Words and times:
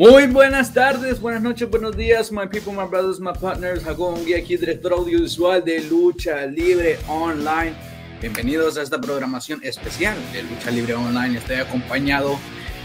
Muy 0.00 0.28
buenas 0.28 0.72
tardes, 0.72 1.20
buenas 1.20 1.42
noches, 1.42 1.68
buenos 1.68 1.94
días, 1.94 2.32
my 2.32 2.46
people, 2.46 2.72
my 2.72 2.88
brothers, 2.88 3.20
my 3.20 3.34
partners. 3.38 3.82
Un 3.98 4.24
guía 4.24 4.38
aquí, 4.38 4.56
director 4.56 4.94
audiovisual 4.94 5.62
de 5.62 5.80
Lucha 5.80 6.46
Libre 6.46 6.98
Online. 7.06 7.74
Bienvenidos 8.18 8.78
a 8.78 8.82
esta 8.82 8.98
programación 8.98 9.60
especial 9.62 10.16
de 10.32 10.42
Lucha 10.44 10.70
Libre 10.70 10.94
Online. 10.94 11.36
Estoy 11.36 11.56
acompañado 11.56 12.38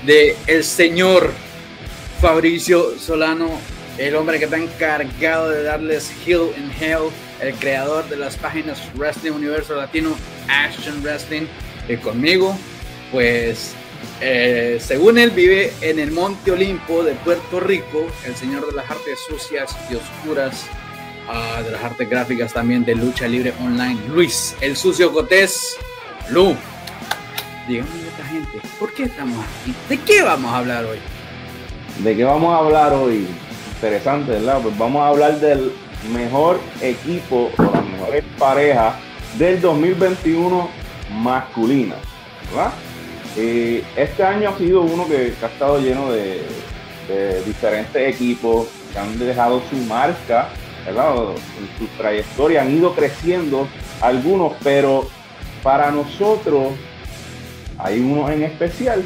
de 0.06 0.36
el 0.48 0.66
señor 0.66 1.32
Fabricio 2.20 3.00
Solano, 3.00 3.48
el 3.98 4.14
hombre 4.18 4.38
que 4.38 4.44
está 4.44 4.58
encargado 4.58 5.52
de 5.52 5.64
darles 5.64 6.12
Hill 6.28 6.50
in 6.58 6.70
Hell, 6.78 7.12
el 7.40 7.54
creador 7.56 8.10
de 8.10 8.18
las 8.18 8.36
páginas 8.36 8.92
Wrestling 8.94 9.32
Universo 9.32 9.74
Latino, 9.78 10.18
Action 10.50 11.02
Wrestling. 11.02 11.48
Y 11.88 11.96
conmigo, 11.96 12.58
pues 13.14 13.74
eh, 14.22 14.78
según 14.80 15.18
él, 15.18 15.32
vive 15.32 15.74
en 15.82 16.00
el 16.00 16.12
Monte 16.12 16.52
Olimpo 16.52 17.04
de 17.04 17.14
Puerto 17.14 17.60
Rico, 17.60 18.08
el 18.26 18.36
señor 18.36 18.66
de 18.68 18.74
las 18.74 18.90
artes 18.90 19.20
sucias 19.28 19.76
y 19.90 19.96
oscuras, 19.96 20.66
uh, 21.28 21.64
de 21.64 21.72
las 21.72 21.84
artes 21.84 22.10
gráficas 22.10 22.54
también 22.54 22.86
de 22.86 22.96
lucha 22.96 23.28
libre 23.28 23.54
online, 23.62 24.00
Luis, 24.08 24.56
el 24.62 24.76
sucio 24.76 25.12
Cotés. 25.12 25.78
Lu, 26.30 26.56
dígame 27.68 27.90
esta 28.08 28.26
gente, 28.26 28.62
¿por 28.80 28.94
qué 28.94 29.04
estamos 29.04 29.46
aquí? 29.46 29.74
¿De 29.90 29.98
qué 30.00 30.22
vamos 30.24 30.52
a 30.52 30.58
hablar 30.58 30.86
hoy? 30.86 31.00
¿De 32.04 32.16
qué 32.16 32.24
vamos 32.24 32.54
a 32.54 32.58
hablar 32.58 32.94
hoy? 32.94 33.28
Interesante, 33.76 34.32
¿verdad? 34.32 34.60
Pues 34.62 34.78
vamos 34.78 35.02
a 35.02 35.08
hablar 35.10 35.40
del 35.40 35.72
mejor 36.12 36.60
equipo 36.82 37.52
o 37.58 37.64
las 37.64 37.86
mejores 37.86 38.24
parejas 38.38 38.96
del 39.38 39.62
2021 39.62 40.70
masculina, 41.12 41.96
¿verdad? 42.50 42.74
Eh, 43.38 43.84
este 43.98 44.24
año 44.24 44.50
ha 44.50 44.58
sido 44.58 44.82
uno 44.82 45.08
que, 45.08 45.34
ha 45.42 45.48
estado 45.48 45.80
lleno 45.80 46.12
de, 46.12 46.42
diferentes 47.46 48.16
equipos 48.16 48.68
que 48.92 48.98
han 48.98 49.20
dejado 49.20 49.62
su 49.70 49.76
marca, 49.88 50.50
¿verdad? 50.86 51.14
Su 51.78 51.86
trayectoria 51.98 52.64
han 52.64 52.76
ido 52.76 52.96
creciendo 52.96 53.68
algunos, 54.02 54.54
pero 54.64 55.08
para 55.62 55.92
nosotros 55.92 56.74
hay 57.78 58.00
unos 58.00 58.32
en 58.32 58.44
especial 58.44 59.04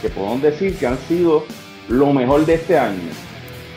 que 0.00 0.08
podemos 0.08 0.40
decir 0.40 0.78
que 0.78 0.86
han 0.86 0.98
sido 1.06 1.44
lo 1.88 2.12
mejor 2.14 2.46
de 2.46 2.54
este 2.54 2.78
año. 2.78 3.10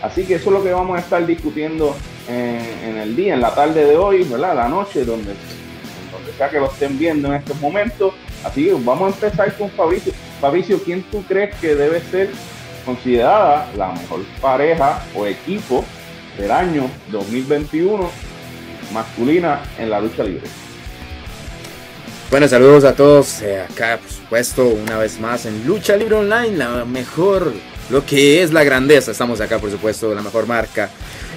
Así 0.02 0.24
que 0.24 0.36
eso 0.36 0.50
es 0.50 0.54
lo 0.54 0.64
que 0.64 0.72
vamos 0.72 0.96
a 0.96 1.02
estar 1.02 1.26
discutiendo 1.26 1.94
en, 2.30 2.62
en 2.90 2.98
el 3.00 3.16
día, 3.18 3.34
en 3.34 3.42
la 3.42 3.54
tarde 3.54 3.84
de 3.84 3.98
hoy, 3.98 4.24
¿verdad? 4.24 4.56
La 4.56 4.70
noche, 4.70 5.04
donde, 5.04 5.34
donde 6.12 6.32
sea 6.38 6.50
que 6.50 6.60
lo 6.60 6.68
estén 6.68 6.98
viendo 6.98 7.28
en 7.28 7.34
estos 7.34 7.60
momentos. 7.60 8.14
Así 8.44 8.66
que 8.66 8.74
vamos 8.74 9.14
a 9.14 9.16
empezar 9.16 9.56
con 9.58 9.70
Fabricio. 9.72 10.14
Fabricio, 10.40 10.82
¿quién 10.84 11.04
tú 11.04 11.24
crees 11.28 11.56
que 11.56 11.76
debe 11.76 12.02
ser 12.02 12.30
considerada 12.86 13.68
la 13.76 13.92
mejor 13.92 14.22
pareja 14.42 15.04
o 15.16 15.26
equipo 15.26 15.84
del 16.38 16.52
año 16.52 16.90
2021 17.12 18.10
masculina 18.94 19.62
en 19.78 19.90
la 19.90 20.00
lucha 20.00 20.24
libre? 20.24 20.48
Bueno, 22.30 22.48
saludos 22.48 22.84
a 22.84 22.94
todos 22.94 23.42
eh, 23.42 23.62
acá, 23.62 24.00
por 24.02 24.12
supuesto, 24.12 24.68
una 24.68 24.98
vez 24.98 25.18
más 25.20 25.46
en 25.46 25.66
Lucha 25.66 25.96
Libre 25.96 26.16
Online, 26.16 26.58
la 26.58 26.84
mejor, 26.84 27.54
lo 27.90 28.06
que 28.06 28.44
es 28.44 28.52
la 28.52 28.66
grandeza. 28.66 29.12
Estamos 29.12 29.40
acá, 29.40 29.60
por 29.60 29.72
supuesto, 29.72 30.14
la 30.14 30.22
mejor 30.22 30.46
marca. 30.46 30.90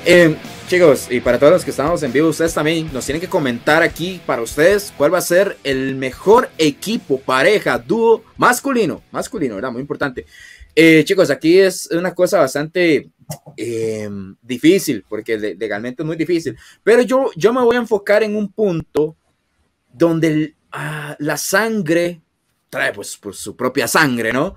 Eh, 0.04 0.34
Chicos, 0.70 1.08
y 1.10 1.20
para 1.20 1.36
todos 1.36 1.52
los 1.52 1.64
que 1.64 1.72
estamos 1.72 2.00
en 2.04 2.12
vivo, 2.12 2.28
ustedes 2.28 2.54
también 2.54 2.88
nos 2.92 3.04
tienen 3.04 3.20
que 3.20 3.26
comentar 3.26 3.82
aquí 3.82 4.20
para 4.24 4.40
ustedes 4.40 4.94
cuál 4.96 5.12
va 5.12 5.18
a 5.18 5.20
ser 5.20 5.56
el 5.64 5.96
mejor 5.96 6.48
equipo, 6.58 7.18
pareja, 7.18 7.76
dúo 7.76 8.22
masculino. 8.36 9.02
Masculino, 9.10 9.56
¿verdad? 9.56 9.72
Muy 9.72 9.80
importante. 9.80 10.26
Eh, 10.76 11.02
chicos, 11.04 11.28
aquí 11.28 11.58
es 11.58 11.88
una 11.90 12.14
cosa 12.14 12.38
bastante 12.38 13.10
em, 13.56 14.36
difícil, 14.40 15.04
porque 15.08 15.36
legalmente 15.36 16.04
es 16.04 16.06
muy 16.06 16.14
difícil. 16.14 16.56
Pero 16.84 17.02
yo, 17.02 17.32
yo 17.34 17.52
me 17.52 17.62
voy 17.62 17.74
a 17.74 17.80
enfocar 17.80 18.22
en 18.22 18.36
un 18.36 18.52
punto 18.52 19.16
donde 19.92 20.54
ah, 20.70 21.16
la 21.18 21.36
sangre 21.36 22.20
trae 22.68 22.92
pues 22.92 23.16
por 23.16 23.34
su 23.34 23.56
propia 23.56 23.88
sangre, 23.88 24.32
¿no? 24.32 24.54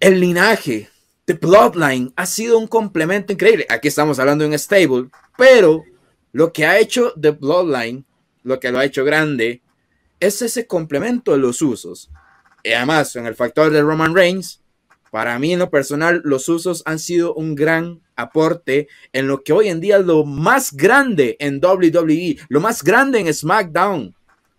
El 0.00 0.18
linaje, 0.18 0.88
The 1.26 1.34
Bloodline 1.34 2.12
ha 2.16 2.26
sido 2.26 2.58
un 2.58 2.66
complemento 2.66 3.32
increíble. 3.32 3.66
Aquí 3.70 3.88
estamos 3.88 4.18
hablando 4.18 4.44
de 4.44 4.50
un 4.50 4.58
stable, 4.58 5.08
pero 5.38 5.84
lo 6.32 6.52
que 6.52 6.66
ha 6.66 6.78
hecho 6.78 7.14
The 7.18 7.30
Bloodline, 7.30 8.04
lo 8.42 8.60
que 8.60 8.70
lo 8.70 8.78
ha 8.78 8.84
hecho 8.84 9.04
grande, 9.04 9.62
es 10.20 10.42
ese 10.42 10.66
complemento 10.66 11.32
de 11.32 11.38
los 11.38 11.62
usos. 11.62 12.10
Y 12.62 12.72
además, 12.72 13.16
en 13.16 13.26
el 13.26 13.34
factor 13.34 13.70
de 13.70 13.80
Roman 13.80 14.14
Reigns, 14.14 14.60
para 15.10 15.38
mí 15.38 15.52
en 15.52 15.60
lo 15.60 15.70
personal, 15.70 16.20
los 16.24 16.48
usos 16.48 16.82
han 16.86 16.98
sido 16.98 17.34
un 17.34 17.54
gran 17.54 18.02
aporte 18.16 18.88
en 19.12 19.26
lo 19.26 19.42
que 19.42 19.52
hoy 19.52 19.68
en 19.68 19.80
día 19.80 19.98
es 19.98 20.04
lo 20.04 20.24
más 20.24 20.72
grande 20.72 21.36
en 21.38 21.60
WWE, 21.64 22.36
lo 22.48 22.60
más 22.60 22.82
grande 22.82 23.20
en 23.20 23.32
SmackDown. 23.32 24.14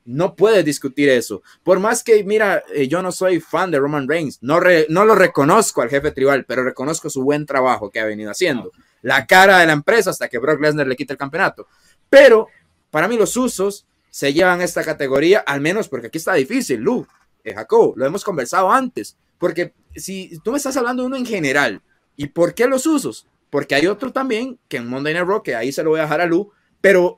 No 0.05 0.35
puedes 0.35 0.63
discutir 0.63 1.09
eso. 1.09 1.41
Por 1.63 1.79
más 1.79 2.03
que, 2.03 2.23
mira, 2.23 2.63
eh, 2.73 2.87
yo 2.87 3.01
no 3.01 3.11
soy 3.11 3.39
fan 3.39 3.71
de 3.71 3.79
Roman 3.79 4.07
Reigns, 4.07 4.37
no, 4.41 4.59
no 4.89 5.03
lo 5.03 5.15
reconozco 5.15 5.81
al 5.81 5.89
jefe 5.89 6.11
tribal, 6.11 6.45
pero 6.45 6.63
reconozco 6.63 7.09
su 7.09 7.23
buen 7.23 7.47
trabajo 7.47 7.89
que 7.89 7.99
ha 7.99 8.05
venido 8.05 8.29
haciendo. 8.29 8.71
La 9.01 9.25
cara 9.25 9.59
de 9.59 9.65
la 9.65 9.73
empresa 9.73 10.11
hasta 10.11 10.27
que 10.27 10.37
Brock 10.37 10.61
Lesnar 10.61 10.85
le 10.85 10.95
quita 10.95 11.13
el 11.13 11.17
campeonato. 11.17 11.67
Pero 12.07 12.49
para 12.91 13.07
mí 13.07 13.17
los 13.17 13.35
usos 13.35 13.87
se 14.11 14.31
llevan 14.31 14.61
esta 14.61 14.83
categoría, 14.83 15.39
al 15.39 15.59
menos 15.59 15.89
porque 15.89 16.07
aquí 16.07 16.19
está 16.19 16.35
difícil, 16.35 16.81
Lu, 16.81 17.07
eh, 17.43 17.55
Jacob, 17.55 17.95
lo 17.97 18.05
hemos 18.05 18.23
conversado 18.23 18.71
antes. 18.71 19.17
Porque 19.39 19.73
si 19.95 20.39
tú 20.43 20.51
me 20.51 20.57
estás 20.57 20.77
hablando 20.77 21.01
de 21.01 21.07
uno 21.07 21.17
en 21.17 21.25
general, 21.25 21.81
¿y 22.15 22.27
por 22.27 22.53
qué 22.53 22.67
los 22.67 22.85
usos? 22.85 23.27
Porque 23.49 23.73
hay 23.73 23.87
otro 23.87 24.11
también 24.11 24.59
que 24.67 24.77
en 24.77 24.87
Monday 24.87 25.15
Night 25.15 25.27
Raw, 25.27 25.41
que 25.41 25.55
ahí 25.55 25.71
se 25.71 25.83
lo 25.83 25.89
voy 25.89 25.99
a 25.99 26.03
dejar 26.03 26.21
a 26.21 26.27
Lu, 26.27 26.51
pero 26.79 27.17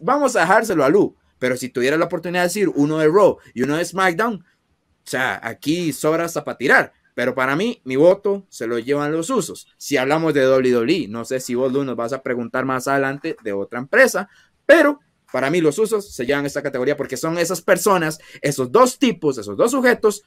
vamos 0.00 0.34
a 0.36 0.40
dejárselo 0.40 0.84
a 0.84 0.88
Lu 0.88 1.14
pero 1.38 1.56
si 1.56 1.68
tuviera 1.68 1.96
la 1.96 2.06
oportunidad 2.06 2.42
de 2.42 2.48
decir 2.48 2.68
uno 2.74 2.98
de 2.98 3.08
Raw 3.08 3.38
y 3.54 3.62
uno 3.62 3.76
de 3.76 3.84
SmackDown, 3.84 4.34
o 4.36 5.10
sea, 5.10 5.40
aquí 5.42 5.92
sobra 5.92 6.24
hasta 6.24 6.44
para 6.44 6.58
tirar. 6.58 6.92
Pero 7.14 7.34
para 7.34 7.56
mí, 7.56 7.80
mi 7.84 7.96
voto 7.96 8.46
se 8.48 8.68
lo 8.68 8.78
llevan 8.78 9.10
los 9.10 9.28
usos. 9.30 9.66
Si 9.76 9.96
hablamos 9.96 10.34
de 10.34 10.48
WWE, 10.48 11.08
no 11.08 11.24
sé 11.24 11.40
si 11.40 11.56
vos, 11.56 11.72
nos 11.72 11.96
vas 11.96 12.12
a 12.12 12.22
preguntar 12.22 12.64
más 12.64 12.86
adelante 12.86 13.36
de 13.42 13.52
otra 13.52 13.80
empresa, 13.80 14.28
pero 14.66 15.00
para 15.32 15.50
mí 15.50 15.60
los 15.60 15.78
usos 15.78 16.14
se 16.14 16.26
llevan 16.26 16.46
esta 16.46 16.62
categoría 16.62 16.96
porque 16.96 17.16
son 17.16 17.38
esas 17.38 17.60
personas, 17.60 18.20
esos 18.40 18.70
dos 18.70 18.98
tipos, 18.98 19.36
esos 19.36 19.56
dos 19.56 19.72
sujetos 19.72 20.22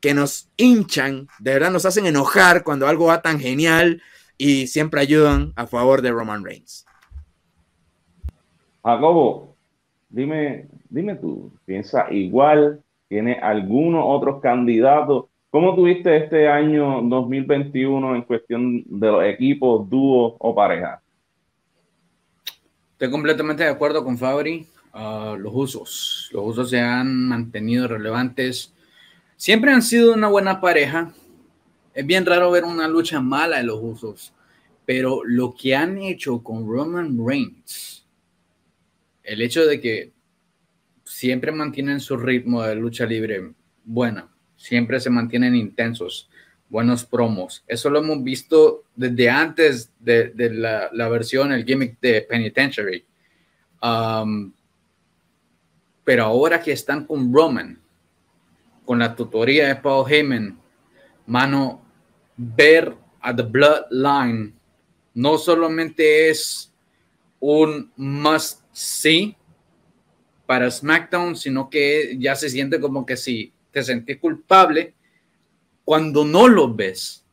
que 0.00 0.14
nos 0.14 0.48
hinchan, 0.56 1.26
de 1.40 1.54
verdad 1.54 1.70
nos 1.70 1.84
hacen 1.84 2.06
enojar 2.06 2.62
cuando 2.62 2.86
algo 2.86 3.06
va 3.06 3.22
tan 3.22 3.40
genial 3.40 4.02
y 4.38 4.68
siempre 4.68 5.00
ayudan 5.00 5.52
a 5.56 5.66
favor 5.66 6.00
de 6.00 6.12
Roman 6.12 6.44
Reigns. 6.44 6.86
Jacobo, 8.84 9.55
dime, 10.16 10.66
dime 10.88 11.14
tú, 11.16 11.52
¿piensa 11.66 12.10
igual? 12.10 12.82
¿Tiene 13.06 13.34
algunos 13.34 14.02
otros 14.04 14.40
candidatos? 14.40 15.26
¿Cómo 15.50 15.76
tuviste 15.76 16.16
este 16.16 16.48
año 16.48 17.02
2021 17.02 18.16
en 18.16 18.22
cuestión 18.22 18.82
de 18.86 19.06
los 19.06 19.24
equipos, 19.24 19.88
dúos 19.88 20.34
o 20.38 20.54
parejas? 20.54 21.00
Estoy 22.92 23.10
completamente 23.10 23.62
de 23.62 23.68
acuerdo 23.68 24.02
con 24.02 24.16
Fabri. 24.16 24.66
Ah, 24.92 25.36
los 25.38 25.52
usos, 25.54 26.30
los 26.32 26.46
usos 26.46 26.70
se 26.70 26.80
han 26.80 27.28
mantenido 27.28 27.86
relevantes. 27.86 28.72
Siempre 29.36 29.70
han 29.70 29.82
sido 29.82 30.14
una 30.14 30.28
buena 30.28 30.62
pareja. 30.62 31.12
Es 31.92 32.06
bien 32.06 32.24
raro 32.24 32.50
ver 32.50 32.64
una 32.64 32.88
lucha 32.88 33.20
mala 33.20 33.58
de 33.58 33.64
los 33.64 33.78
usos, 33.82 34.32
pero 34.86 35.20
lo 35.24 35.54
que 35.54 35.76
han 35.76 35.98
hecho 35.98 36.42
con 36.42 36.66
Roman 36.66 37.18
Reigns 37.24 37.95
el 39.26 39.42
hecho 39.42 39.66
de 39.66 39.80
que 39.80 40.12
siempre 41.04 41.52
mantienen 41.52 42.00
su 42.00 42.16
ritmo 42.16 42.62
de 42.62 42.74
lucha 42.74 43.06
libre 43.06 43.52
bueno, 43.86 44.28
siempre 44.56 44.98
se 44.98 45.10
mantienen 45.10 45.54
intensos, 45.54 46.28
buenos 46.68 47.04
promos. 47.04 47.62
Eso 47.68 47.88
lo 47.88 48.00
hemos 48.00 48.22
visto 48.22 48.84
desde 48.96 49.30
antes 49.30 49.92
de, 50.00 50.32
la, 50.52 51.08
versión, 51.08 51.52
el 51.52 51.64
gimmick 51.64 52.00
de 52.00 52.22
Penitentiary. 52.22 53.04
Um, 53.80 54.52
pero 56.02 56.24
ahora 56.24 56.60
que 56.60 56.72
están 56.72 57.06
con 57.06 57.32
Roman, 57.32 57.80
con 58.84 58.98
la 58.98 59.14
tutoría 59.14 59.68
de 59.68 59.76
Paul 59.76 60.10
Heyman, 60.10 60.58
mano, 61.26 61.84
ver 62.36 62.92
a 63.20 63.34
The 63.34 63.42
Bloodline 63.42 64.52
no 65.14 65.38
solamente 65.38 66.28
es 66.28 66.72
un 67.38 67.92
must 67.96 68.65
sí 68.76 69.34
para 70.44 70.70
SmackDown, 70.70 71.34
sino 71.34 71.70
que 71.70 72.14
ya 72.18 72.34
se 72.34 72.50
siente 72.50 72.78
como 72.78 73.06
que 73.06 73.16
si 73.16 73.50
te 73.70 73.82
sentís 73.82 74.18
culpable 74.18 74.94
cuando 75.82 76.26
no 76.26 76.46
lo 76.46 76.74
ves. 76.74 77.24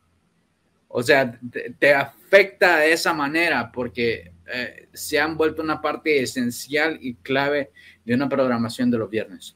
O 0.88 1.02
sea, 1.02 1.38
te, 1.78 1.94
afecta 1.94 2.78
de 2.78 2.92
esa 2.94 3.12
manera 3.12 3.70
porque 3.70 4.32
eh, 4.50 4.88
se 4.94 5.20
han 5.20 5.36
vuelto 5.36 5.60
una 5.60 5.82
parte 5.82 6.22
esencial 6.22 6.96
y 7.02 7.16
clave 7.16 7.72
de 8.06 8.14
una 8.14 8.26
programación 8.26 8.90
de 8.90 8.98
los 8.98 9.10
viernes. 9.10 9.54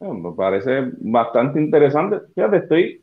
me 0.00 0.32
parece 0.32 0.90
bastante 0.98 1.58
interesante. 1.58 2.18
Fíjate, 2.34 2.58
estoy 2.58 3.02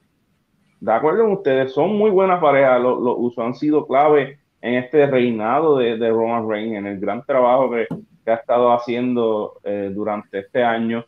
de 0.80 0.92
acuerdo 0.92 1.24
con 1.24 1.34
ustedes, 1.34 1.74
son 1.74 1.98
muy 1.98 2.12
buenas 2.12 2.40
parejas. 2.40 2.80
Los, 2.80 3.02
los 3.02 3.16
usos 3.18 3.44
han 3.44 3.56
sido 3.56 3.88
clave 3.88 4.41
en 4.62 4.76
este 4.76 5.06
reinado 5.08 5.78
de, 5.78 5.98
de 5.98 6.10
Roman 6.10 6.48
Reigns, 6.48 6.78
en 6.78 6.88
el 6.88 7.00
gran 7.00 7.24
trabajo 7.26 7.72
que, 7.72 7.88
ha 8.30 8.36
estado 8.36 8.72
haciendo 8.72 9.60
eh, 9.64 9.90
durante 9.94 10.40
este 10.40 10.64
año 10.64 11.04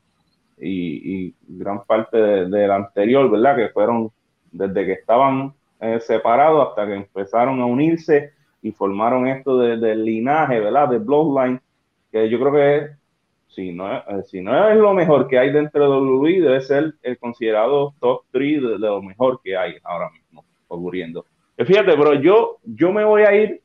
y, 0.60 1.34
gran 1.48 1.84
parte 1.86 2.18
del 2.18 2.72
anterior, 2.72 3.30
¿verdad? 3.30 3.56
Que 3.56 3.70
fueron 3.70 4.12
desde 4.52 4.86
que 4.86 4.94
estaban 4.94 5.54
eh, 5.80 6.00
separados 6.02 6.70
hasta 6.70 6.86
que 6.86 6.96
empezaron 6.96 7.62
a 7.62 7.66
unirse 7.66 8.34
y 8.62 8.72
formaron 8.72 9.28
esto 9.28 9.58
del 9.58 10.04
linaje, 10.04 10.60
¿verdad? 10.60 10.90
De 10.90 10.98
Bloodline, 10.98 11.62
que 12.12 12.30
yo 12.30 12.40
creo 12.40 12.52
que 12.52 13.04
si 13.54 13.72
no, 13.72 13.98
eh, 13.98 14.24
si 14.26 14.42
no 14.42 14.70
es 14.70 14.78
lo 14.78 14.94
mejor 14.94 15.28
que 15.28 15.38
hay 15.38 15.52
dentro 15.52 15.84
de 15.84 15.98
WWE, 15.98 16.42
debe 16.42 16.62
ser 16.62 16.96
el 17.04 17.18
considerado 17.20 17.94
top 18.00 18.24
3 18.32 18.62
de, 18.62 18.80
lo 18.80 19.02
mejor 19.02 19.40
que 19.44 19.56
hay 19.56 19.76
ahora 19.84 20.10
mismo 20.10 20.44
ocurriendo. 20.68 21.26
Fíjate, 21.66 21.96
pero 21.98 22.16
yo, 22.16 22.58
yo 22.64 22.92
me 22.92 23.04
voy 23.04 23.24
a 23.24 23.36
ir 23.36 23.62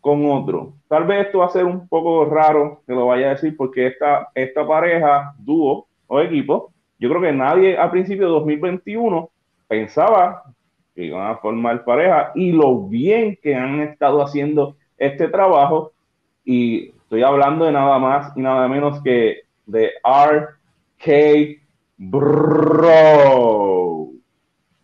con 0.00 0.30
otro. 0.30 0.74
Tal 0.88 1.04
vez 1.04 1.26
esto 1.26 1.38
va 1.38 1.46
a 1.46 1.50
ser 1.50 1.64
un 1.64 1.88
poco 1.88 2.24
raro 2.26 2.82
que 2.86 2.92
lo 2.92 3.06
vaya 3.06 3.26
a 3.26 3.30
decir 3.30 3.56
porque 3.56 3.88
esta, 3.88 4.28
esta 4.34 4.66
pareja, 4.66 5.34
dúo 5.38 5.88
o 6.06 6.20
equipo, 6.20 6.72
yo 6.98 7.08
creo 7.08 7.20
que 7.20 7.32
nadie 7.32 7.76
a 7.76 7.90
principios 7.90 8.28
de 8.28 8.34
2021 8.34 9.28
pensaba 9.66 10.44
que 10.94 11.04
iban 11.04 11.28
a 11.28 11.36
formar 11.36 11.84
pareja 11.84 12.32
y 12.34 12.52
lo 12.52 12.82
bien 12.86 13.36
que 13.42 13.54
han 13.54 13.80
estado 13.80 14.22
haciendo 14.22 14.76
este 14.96 15.28
trabajo 15.28 15.92
y 16.44 16.90
estoy 16.90 17.22
hablando 17.22 17.64
de 17.64 17.72
nada 17.72 17.98
más 17.98 18.32
y 18.36 18.40
nada 18.40 18.66
menos 18.68 19.02
que 19.02 19.42
de 19.66 19.90
RK 20.04 21.60
Bro 21.98 23.65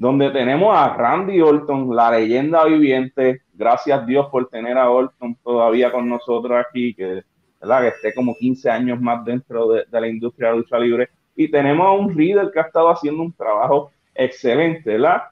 donde 0.03 0.31
tenemos 0.31 0.77
a 0.77 0.95
Randy 0.95 1.41
Orton, 1.41 1.95
la 1.95 2.11
leyenda 2.11 2.65
viviente. 2.65 3.43
Gracias 3.55 4.05
Dios 4.05 4.27
por 4.33 4.49
tener 4.49 4.77
a 4.77 4.91
Orton 4.91 5.37
todavía 5.45 5.93
con 5.93 6.09
nosotros 6.09 6.61
aquí, 6.61 6.93
que, 6.93 7.23
¿verdad? 7.61 7.83
que 7.83 7.89
esté 7.89 8.13
como 8.13 8.35
15 8.35 8.69
años 8.69 9.01
más 9.01 9.25
dentro 9.25 9.69
de, 9.69 9.85
la 9.93 10.09
industria 10.09 10.51
de 10.51 10.57
lucha 10.57 10.77
libre. 10.77 11.09
Y 11.37 11.49
tenemos 11.49 11.87
a 11.87 11.93
un 11.93 12.17
líder 12.17 12.51
que 12.51 12.59
ha 12.59 12.65
estado 12.65 12.91
haciendo 12.91 13.23
un 13.23 13.33
trabajo 13.33 13.93
excelente, 14.13 14.91
¿verdad? 14.91 15.23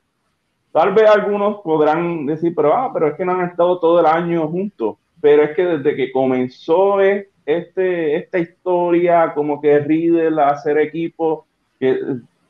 Tal 0.70 0.94
vez 0.94 1.10
algunos 1.10 1.62
podrán 1.62 2.26
decir, 2.26 2.52
pero, 2.54 2.72
ah, 2.72 2.92
pero 2.94 3.08
es 3.08 3.14
que 3.14 3.24
no 3.24 3.32
han 3.32 3.48
estado 3.48 3.80
todo 3.80 3.98
el 3.98 4.06
año 4.06 4.46
juntos. 4.46 4.98
Pero 5.20 5.42
es 5.42 5.56
que 5.56 5.64
desde 5.64 5.96
que 5.96 6.12
comenzó 6.12 7.00
este, 7.00 8.14
esta 8.14 8.38
historia, 8.38 9.32
como 9.34 9.60
que 9.60 9.80
Riddle 9.80 10.40
a 10.40 10.50
hacer 10.50 10.78
equipo, 10.78 11.48
que 11.80 11.98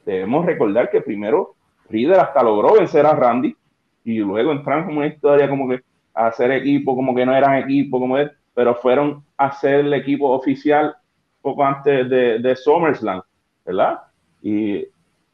debemos 0.04 0.44
recordar 0.44 0.90
que 0.90 1.00
primero 1.00 1.54
Riddle 1.90 2.16
hasta 2.16 2.42
logró 2.42 2.74
vencer 2.74 3.04
a 3.04 3.14
Randy 3.14 3.54
y 4.04 4.18
luego 4.18 4.52
entraron 4.52 4.84
como 4.84 4.98
una 4.98 5.08
historia 5.08 5.48
como 5.48 5.68
que 5.68 5.82
a 6.14 6.28
hacer 6.28 6.50
equipo, 6.52 6.94
como 6.94 7.14
que 7.14 7.26
no 7.26 7.34
eran 7.34 7.56
equipo, 7.56 7.98
como 7.98 8.16
es, 8.16 8.30
pero 8.54 8.74
fueron 8.74 9.24
a 9.36 9.46
hacer 9.46 9.80
el 9.80 9.94
equipo 9.94 10.30
oficial 10.30 10.94
poco 11.42 11.64
antes 11.64 12.08
de, 12.08 12.38
de 12.38 12.56
SummerSlam, 12.56 13.22
¿verdad? 13.64 14.00
Y 14.42 14.84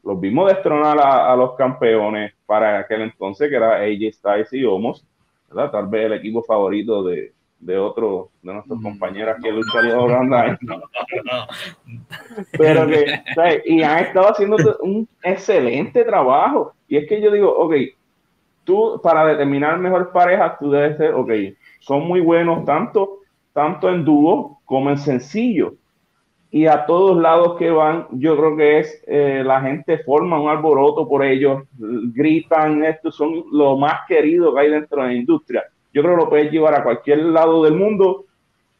los 0.03 0.19
vimos 0.19 0.47
destronar 0.47 0.97
a, 0.99 1.35
los 1.35 1.55
campeones 1.55 2.33
para 2.45 2.79
aquel 2.79 3.01
entonces, 3.01 3.49
que 3.49 3.55
era 3.55 3.75
AJ 3.75 4.13
Styles 4.13 4.53
y 4.53 4.63
Omos, 4.63 5.05
¿verdad? 5.49 5.71
Tal 5.71 5.87
vez 5.87 6.05
el 6.05 6.13
equipo 6.13 6.41
favorito 6.43 7.03
de, 7.03 7.33
de 7.59 7.77
otro 7.77 8.29
de 8.41 8.53
nuestros 8.53 8.79
mm. 8.79 8.83
compañeros 8.83 9.37
que 9.41 9.51
lucharía 9.51 9.99
online. 9.99 10.57
Pero 12.57 12.87
que, 12.87 13.05
y 13.65 13.81
han 13.81 13.99
estado 13.99 14.31
haciendo 14.31 14.57
un 14.81 15.07
excelente 15.23 16.03
trabajo. 16.03 16.73
Y 16.87 16.97
es 16.97 17.07
que 17.07 17.21
yo 17.21 17.31
digo, 17.31 17.51
ok, 17.51 17.73
tú 18.63 18.99
para 19.01 19.25
determinar 19.25 19.79
mejor 19.79 20.11
pareja, 20.11 20.57
tú 20.59 20.71
debes 20.71 20.97
ser, 20.97 21.13
ok, 21.13 21.31
son 21.79 22.07
muy 22.07 22.21
buenos 22.21 22.65
tanto, 22.65 23.19
tanto 23.53 23.89
en 23.89 24.05
dúo 24.05 24.59
como 24.65 24.89
en 24.89 24.97
sencillo. 24.97 25.73
Y 26.49 26.65
a 26.65 26.85
todos 26.85 27.17
lados 27.17 27.57
que 27.57 27.69
van, 27.69 28.07
yo 28.11 28.37
creo 28.37 28.55
que 28.55 28.79
es 28.79 29.03
eh, 29.05 29.43
la 29.45 29.61
gente 29.61 29.97
forma 29.99 30.39
un 30.39 30.49
alboroto 30.49 31.07
por 31.07 31.25
ellos, 31.25 31.63
gritan, 31.77 32.85
estos 32.85 33.15
son 33.17 33.43
lo 33.51 33.77
más 33.77 34.01
querido 34.07 34.53
que 34.53 34.61
hay 34.61 34.71
dentro 34.71 35.01
de 35.01 35.07
la 35.09 35.13
industria 35.13 35.63
yo 35.97 36.03
creo 36.03 36.15
que 36.15 36.23
lo 36.25 36.29
puedes 36.29 36.51
llevar 36.51 36.75
a 36.75 36.83
cualquier 36.83 37.17
lado 37.25 37.63
del 37.63 37.73
mundo 37.73 38.25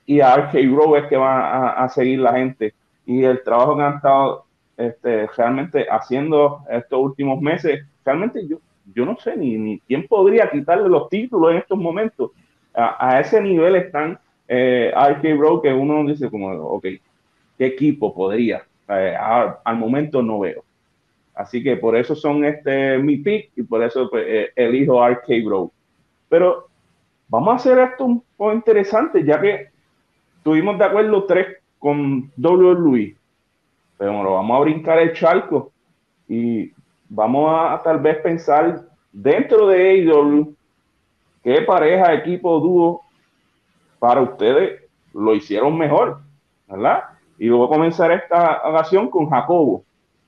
y 0.05 0.19
a 0.19 0.35
RK 0.35 0.53
Bro 0.71 0.97
es 0.97 1.07
que 1.07 1.17
va 1.17 1.71
a, 1.71 1.89
seguir 1.89 2.19
la 2.19 2.33
gente. 2.33 2.75
Y 3.07 3.23
el 3.23 3.41
trabajo 3.41 3.75
que 3.75 3.81
han 3.81 3.95
estado 3.95 4.45
este, 4.77 5.25
realmente 5.35 5.87
haciendo 5.89 6.59
estos 6.69 6.99
últimos 6.99 7.41
meses, 7.41 7.83
realmente 8.05 8.47
yo, 8.47 8.59
yo 8.93 9.03
no 9.03 9.17
sé 9.17 9.35
ni, 9.35 9.57
ni 9.57 9.79
quién 9.79 10.05
podría 10.07 10.47
quitarle 10.51 10.87
los 10.87 11.09
títulos 11.09 11.53
en 11.53 11.57
estos 11.57 11.79
momentos. 11.79 12.29
A, 12.75 13.19
ese 13.19 13.41
nivel 13.41 13.75
están 13.77 14.19
eh, 14.47 14.93
RK 14.95 15.37
Bro 15.39 15.63
que 15.63 15.73
uno 15.73 16.07
dice 16.07 16.29
como, 16.29 16.51
ok, 16.51 16.85
¿qué 17.57 17.65
equipo 17.65 18.13
podría? 18.13 18.61
Eh, 18.89 19.15
al 19.17 19.75
momento 19.75 20.21
no 20.21 20.41
veo. 20.41 20.63
Así 21.33 21.63
que 21.63 21.77
por 21.77 21.95
eso 21.95 22.15
son 22.15 22.45
este 22.45 22.99
mi 22.99 23.17
pick 23.17 23.53
y 23.55 23.63
por 23.63 23.81
eso 23.81 24.07
pues, 24.07 24.23
eh, 24.27 24.51
elijo 24.55 25.03
RK 25.03 25.43
Bro. 25.43 25.71
Pero 26.29 26.66
vamos 27.27 27.49
a 27.49 27.55
hacer 27.55 27.79
esto 27.79 28.05
un 28.05 28.23
poco 28.35 28.53
interesante, 28.53 29.23
ya 29.23 29.39
que 29.39 29.69
tuvimos 30.43 30.77
de 30.77 30.85
acuerdo 30.85 31.25
tres 31.25 31.57
con 31.79 32.31
WWE, 32.37 33.15
pero 33.97 34.13
bueno, 34.13 34.33
vamos 34.33 34.57
a 34.57 34.61
brincar 34.61 34.99
el 34.99 35.13
charco 35.13 35.71
y 36.27 36.71
vamos 37.09 37.51
a, 37.53 37.81
tal 37.83 37.99
vez 37.99 38.17
pensar 38.17 38.81
dentro 39.11 39.67
de 39.67 40.09
AEW 40.09 40.55
qué 41.43 41.61
pareja, 41.61 42.13
equipo, 42.13 42.59
dúo 42.59 43.01
para 43.99 44.21
ustedes 44.21 44.81
lo 45.13 45.33
hicieron 45.33 45.77
mejor, 45.77 46.19
¿verdad? 46.67 47.03
Y 47.39 47.45
luego 47.47 47.69
comenzar 47.69 48.11
esta 48.11 48.61
ocasión 48.67 49.09
con 49.09 49.29
Jacobo. 49.29 49.83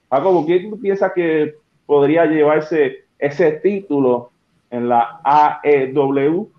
Jacobo, 0.10 0.46
¿quién 0.46 0.69
tú 0.69 0.80
piensas 0.80 1.12
que 1.13 1.56
podría 1.86 2.25
llevarse 2.25 3.06
ese 3.19 3.51
título 3.54 4.31
en 4.72 4.90
la 4.90 5.19
AEW 5.24 6.50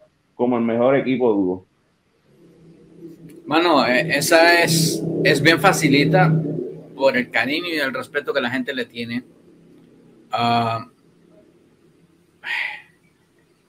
como 0.40 0.56
el 0.56 0.64
mejor 0.64 0.96
equipo 0.96 1.34
dúo. 1.34 1.66
Bueno, 3.44 3.86
eh, 3.86 4.16
esa 4.16 4.62
es, 4.62 5.02
es 5.22 5.42
bien 5.42 5.60
facilita 5.60 6.32
por 6.96 7.14
el 7.14 7.30
cariño 7.30 7.66
y 7.66 7.76
el 7.76 7.92
respeto 7.92 8.32
que 8.32 8.40
la 8.40 8.48
gente 8.48 8.72
le 8.72 8.86
tiene. 8.86 9.22
Ah, 10.32 10.88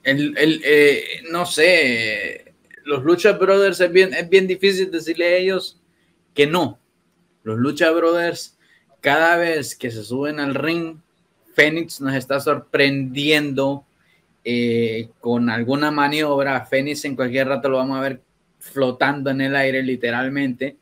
el, 0.03 0.33
eh, 0.37 1.03
no 1.29 1.45
sé, 1.45 2.53
los 2.85 3.03
Lucha 3.03 3.33
Brothers 3.33 3.81
es 3.81 3.91
bien, 3.91 4.13
es 4.13 4.29
bien 4.29 4.47
difícil 4.47 4.89
decirle 4.89 5.25
a 5.25 5.35
ellos 5.35 5.77
que 6.33 6.47
no. 6.47 6.79
Los 7.43 7.59
Lucha 7.59 7.91
Brothers, 7.91 8.57
cada 9.01 9.35
vez 9.35 9.75
que 9.75 9.91
se 9.91 10.05
suben 10.05 10.39
al 10.39 10.55
ring, 10.55 10.99
Fénix 11.53 11.99
nos 11.99 12.15
está 12.15 12.39
sorprendiendo 12.39 13.83
eh, 14.43 15.09
con 15.19 15.49
alguna 15.49 15.91
maniobra, 15.91 16.65
Fénix 16.65 17.05
en 17.05 17.15
cualquier 17.15 17.47
rato 17.47 17.69
lo 17.69 17.77
vamos 17.77 17.97
a 17.97 18.01
ver 18.01 18.21
flotando 18.59 19.29
en 19.29 19.41
el 19.41 19.55
aire 19.55 19.83
literalmente. 19.83 20.77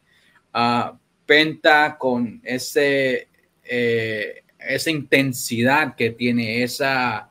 Uh, 0.53 0.97
Penta 1.25 1.95
con 1.99 2.41
ese, 2.43 3.27
eh, 3.63 4.43
esa 4.57 4.89
intensidad 4.89 5.95
que 5.95 6.09
tiene, 6.09 6.63
esa 6.63 7.29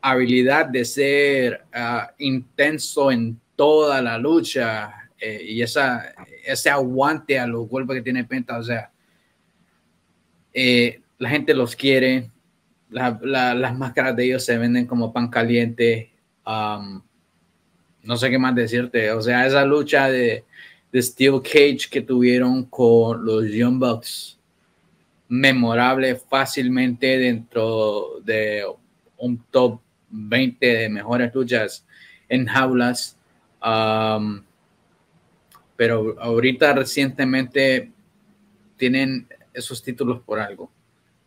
habilidad 0.00 0.66
de 0.66 0.84
ser 0.84 1.64
ah, 1.72 2.12
intenso 2.18 3.12
en 3.12 3.40
toda 3.54 4.02
la 4.02 4.18
lucha 4.18 5.10
eh, 5.20 5.40
y 5.44 5.62
esa, 5.62 6.12
ese 6.44 6.70
aguante 6.70 7.38
a 7.38 7.46
los 7.46 7.68
golpes 7.68 7.94
que 7.96 8.02
tiene 8.02 8.24
Penta. 8.24 8.58
O 8.58 8.64
sea, 8.64 8.90
la 11.18 11.28
gente 11.28 11.54
los 11.54 11.76
quiere, 11.76 12.32
las 12.90 13.76
máscaras 13.76 14.16
de 14.16 14.24
ellos 14.24 14.44
se 14.44 14.58
venden 14.58 14.86
como 14.86 15.12
pan 15.12 15.28
caliente. 15.28 16.12
no 16.44 18.16
sé 18.16 18.30
qué 18.30 18.38
más 18.38 18.54
decirte. 18.54 19.10
O 19.12 19.20
sea, 19.20 19.46
esa 19.46 19.64
lucha 19.64 20.08
de, 20.08 20.44
de 20.92 21.02
Steel 21.02 21.42
Cage 21.42 21.88
que 21.90 22.02
tuvieron 22.02 22.64
con 22.64 23.24
los 23.24 23.46
Young 23.50 23.78
Bucks, 23.78 24.38
memorable 25.28 26.16
fácilmente 26.16 27.18
dentro 27.18 28.20
de 28.22 28.64
un 29.18 29.38
top 29.50 29.80
20 30.08 30.66
de 30.66 30.88
mejores 30.88 31.34
luchas 31.34 31.84
en 32.28 32.46
jaulas. 32.46 33.18
pero 35.76 36.16
ahorita 36.20 36.72
recientemente 36.72 37.90
tienen 38.76 39.26
esos 39.52 39.82
títulos 39.82 40.20
por 40.20 40.38
algo 40.38 40.70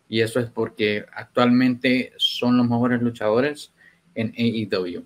y 0.09 0.21
eso 0.21 0.39
es 0.39 0.49
porque 0.49 1.05
actualmente 1.13 2.11
son 2.17 2.57
los 2.57 2.67
mejores 2.67 3.01
luchadores 3.01 3.71
en 4.15 4.33
AEW. 4.35 5.05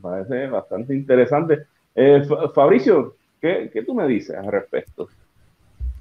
Parece 0.00 0.46
bastante 0.46 0.94
interesante. 0.94 1.66
Eh, 1.96 2.22
Fabricio, 2.54 3.16
¿qué, 3.40 3.70
tú 3.84 3.94
me 3.94 4.06
dices 4.06 4.36
al 4.36 4.46
respecto? 4.46 5.08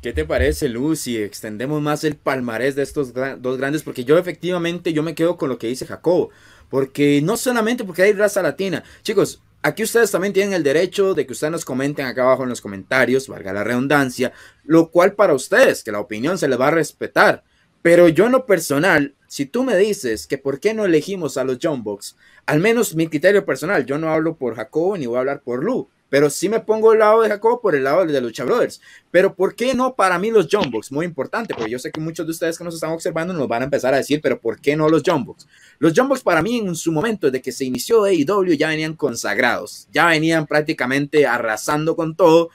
¿Qué 0.01 0.13
te 0.13 0.25
parece, 0.25 0.69
Luz, 0.69 0.99
si 0.99 1.17
extendemos 1.17 1.81
más 1.81 2.03
el 2.03 2.17
palmarés 2.17 2.75
de 2.75 2.83
estos 2.83 3.13
dos 3.13 3.57
grandes? 3.57 3.83
Porque 3.83 4.03
yo 4.03 4.17
efectivamente 4.17 4.93
yo 4.93 5.01
me 5.01 5.15
quedo 5.15 5.37
con 5.37 5.49
lo 5.49 5.57
que 5.57 5.67
dice 5.67 5.87
Jacobo. 5.87 6.29
Porque 6.69 7.21
no 7.23 7.37
solamente 7.37 7.83
porque 7.83 8.03
hay 8.03 8.13
raza 8.13 8.41
latina. 8.41 8.83
Chicos, 9.01 9.41
aquí 9.63 9.83
ustedes 9.83 10.11
también 10.11 10.33
tienen 10.33 10.53
el 10.53 10.63
derecho 10.63 11.13
de 11.13 11.25
que 11.25 11.33
ustedes 11.33 11.51
nos 11.51 11.65
comenten 11.65 12.05
acá 12.05 12.23
abajo 12.23 12.43
en 12.43 12.49
los 12.49 12.61
comentarios, 12.61 13.27
valga 13.27 13.53
la 13.53 13.63
redundancia, 13.63 14.33
lo 14.63 14.91
cual 14.91 15.13
para 15.13 15.33
ustedes, 15.33 15.83
que 15.83 15.91
la 15.91 15.99
opinión 15.99 16.37
se 16.37 16.47
les 16.47 16.59
va 16.59 16.67
a 16.67 16.71
respetar. 16.71 17.43
Pero 17.81 18.07
yo 18.07 18.27
en 18.27 18.33
lo 18.33 18.45
personal, 18.45 19.15
si 19.27 19.45
tú 19.45 19.63
me 19.63 19.75
dices 19.75 20.27
que 20.27 20.37
por 20.37 20.59
qué 20.59 20.73
no 20.73 20.85
elegimos 20.85 21.37
a 21.37 21.43
los 21.43 21.57
Jumbox, 21.61 22.15
al 22.45 22.59
menos 22.59 22.95
mi 22.95 23.07
criterio 23.07 23.45
personal, 23.45 23.85
yo 23.85 23.97
no 23.97 24.09
hablo 24.09 24.37
por 24.37 24.55
Jacobo 24.55 24.97
ni 24.97 25.05
voy 25.05 25.17
a 25.17 25.19
hablar 25.19 25.41
por 25.41 25.63
Lu, 25.63 25.89
pero 26.13 26.29
sí 26.29 26.47
me 26.47 26.59
pongo 26.59 26.93
el 26.93 26.99
lado 26.99 27.23
de 27.23 27.29
Jacob 27.29 27.59
por 27.59 27.73
el 27.73 27.85
lado 27.85 28.05
de 28.05 28.21
Lucha 28.21 28.43
Brothers. 28.43 28.79
Pero 29.09 29.33
¿por 29.33 29.55
qué 29.55 29.73
no 29.73 29.95
para 29.95 30.19
mí 30.19 30.29
los 30.29 30.47
Jumbox? 30.47 30.91
Muy 30.91 31.07
importante, 31.07 31.55
porque 31.55 31.71
yo 31.71 31.79
sé 31.79 31.91
que 31.91 31.99
muchos 31.99 32.27
de 32.27 32.33
ustedes 32.33 32.55
que 32.55 32.63
nos 32.63 32.75
están 32.75 32.91
observando 32.91 33.33
nos 33.33 33.47
van 33.47 33.63
a 33.63 33.65
empezar 33.65 33.95
a 33.95 33.97
decir, 33.97 34.21
pero 34.21 34.39
¿por 34.39 34.61
qué 34.61 34.75
no 34.75 34.87
los 34.89 35.01
Jumbox? 35.03 35.47
Los 35.79 35.93
Jumbox 35.97 36.21
para 36.21 36.43
mí 36.43 36.59
en 36.59 36.75
su 36.75 36.91
momento, 36.91 37.31
de 37.31 37.41
que 37.41 37.51
se 37.51 37.65
inició 37.65 38.03
AEW, 38.03 38.53
ya 38.53 38.67
venían 38.67 38.93
consagrados, 38.93 39.87
ya 39.91 40.05
venían 40.05 40.45
prácticamente 40.45 41.25
arrasando 41.25 41.95
con 41.95 42.15
todo. 42.15 42.51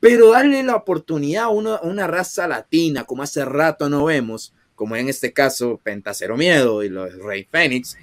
Pero 0.00 0.32
darle 0.32 0.60
la 0.64 0.74
oportunidad 0.74 1.44
a 1.44 1.48
una, 1.48 2.08
raza 2.08 2.48
latina, 2.48 3.04
como 3.04 3.22
hace 3.22 3.44
rato 3.44 3.88
no 3.88 4.06
vemos, 4.06 4.52
como 4.74 4.96
en 4.96 5.08
este 5.08 5.32
caso 5.32 5.78
Pentacero 5.80 6.36
Miedo 6.36 6.82
y 6.82 6.88
los 6.88 7.14
Rey 7.18 7.46
Fénix, 7.48 7.96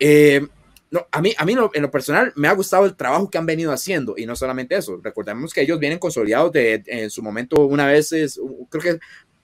eh, 0.00 0.48
no, 0.92 1.08
a 1.10 1.22
mí, 1.22 1.32
a 1.38 1.46
mí 1.46 1.54
en 1.72 1.82
lo 1.82 1.90
personal 1.90 2.34
me 2.36 2.48
ha 2.48 2.52
gustado 2.52 2.84
el 2.84 2.94
trabajo 2.94 3.30
que 3.30 3.38
han 3.38 3.46
venido 3.46 3.72
haciendo 3.72 4.14
y 4.18 4.26
no 4.26 4.36
solamente 4.36 4.76
eso. 4.76 5.00
Recordemos 5.02 5.54
que 5.54 5.62
ellos 5.62 5.78
vienen 5.78 5.98
consolidados 5.98 6.52
de, 6.52 6.82
en 6.84 7.08
su 7.08 7.22
momento 7.22 7.64
una 7.64 7.86
vez, 7.86 8.12
es, 8.12 8.38
creo 8.68 8.82
que 8.82 8.98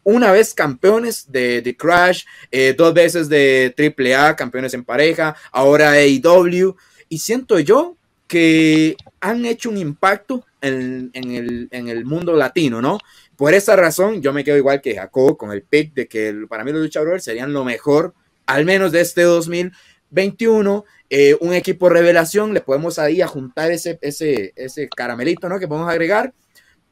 una 0.05 0.31
vez 0.31 0.52
campeones 0.52 1.33
de, 1.33 1.62
de 1.62 1.75
Crash, 1.75 2.25
eh, 2.50 2.75
dos 2.76 2.93
veces 2.93 3.31
de 3.31 3.75
AAA, 3.78 4.37
campeones 4.37 4.75
en 4.75 4.85
pareja, 4.85 5.37
ahora 5.50 5.93
AEW. 5.93 6.76
Y 7.09 7.19
siento 7.19 7.59
yo 7.59 7.97
que 8.26 8.95
han 9.21 9.47
hecho 9.47 9.71
un 9.71 9.78
impacto 9.78 10.45
en, 10.61 11.11
en, 11.14 11.31
el, 11.31 11.69
en, 11.71 11.88
el, 11.88 12.05
mundo 12.05 12.35
latino, 12.35 12.83
¿no? 12.83 12.99
Por 13.37 13.55
esa 13.55 13.75
razón, 13.75 14.21
yo 14.21 14.35
me 14.35 14.45
quedo 14.45 14.59
igual 14.59 14.83
que 14.83 14.97
Jacob 14.97 15.38
con 15.38 15.50
el 15.52 15.62
pick 15.62 15.95
de 15.95 16.09
que 16.09 16.35
para 16.47 16.62
mí 16.62 16.73
los 16.73 16.83
luchadores 16.83 17.25
serían 17.25 17.55
lo 17.55 17.64
mejor, 17.64 18.12
al 18.45 18.67
menos 18.67 18.93
de 18.93 19.00
este 19.00 19.23
2021. 20.11 20.85
Eh, 21.11 21.37
un 21.41 21.55
equipo 21.55 21.88
revelación, 21.88 22.53
le 22.53 22.61
podemos 22.61 22.99
ahí 22.99 23.23
a 23.23 23.27
juntar 23.27 23.71
ese, 23.71 23.99
ese, 24.03 24.53
ese 24.57 24.88
caramelito, 24.88 25.49
¿no? 25.49 25.59
Que 25.59 25.69
podemos 25.69 25.88
agregar. 25.91 26.33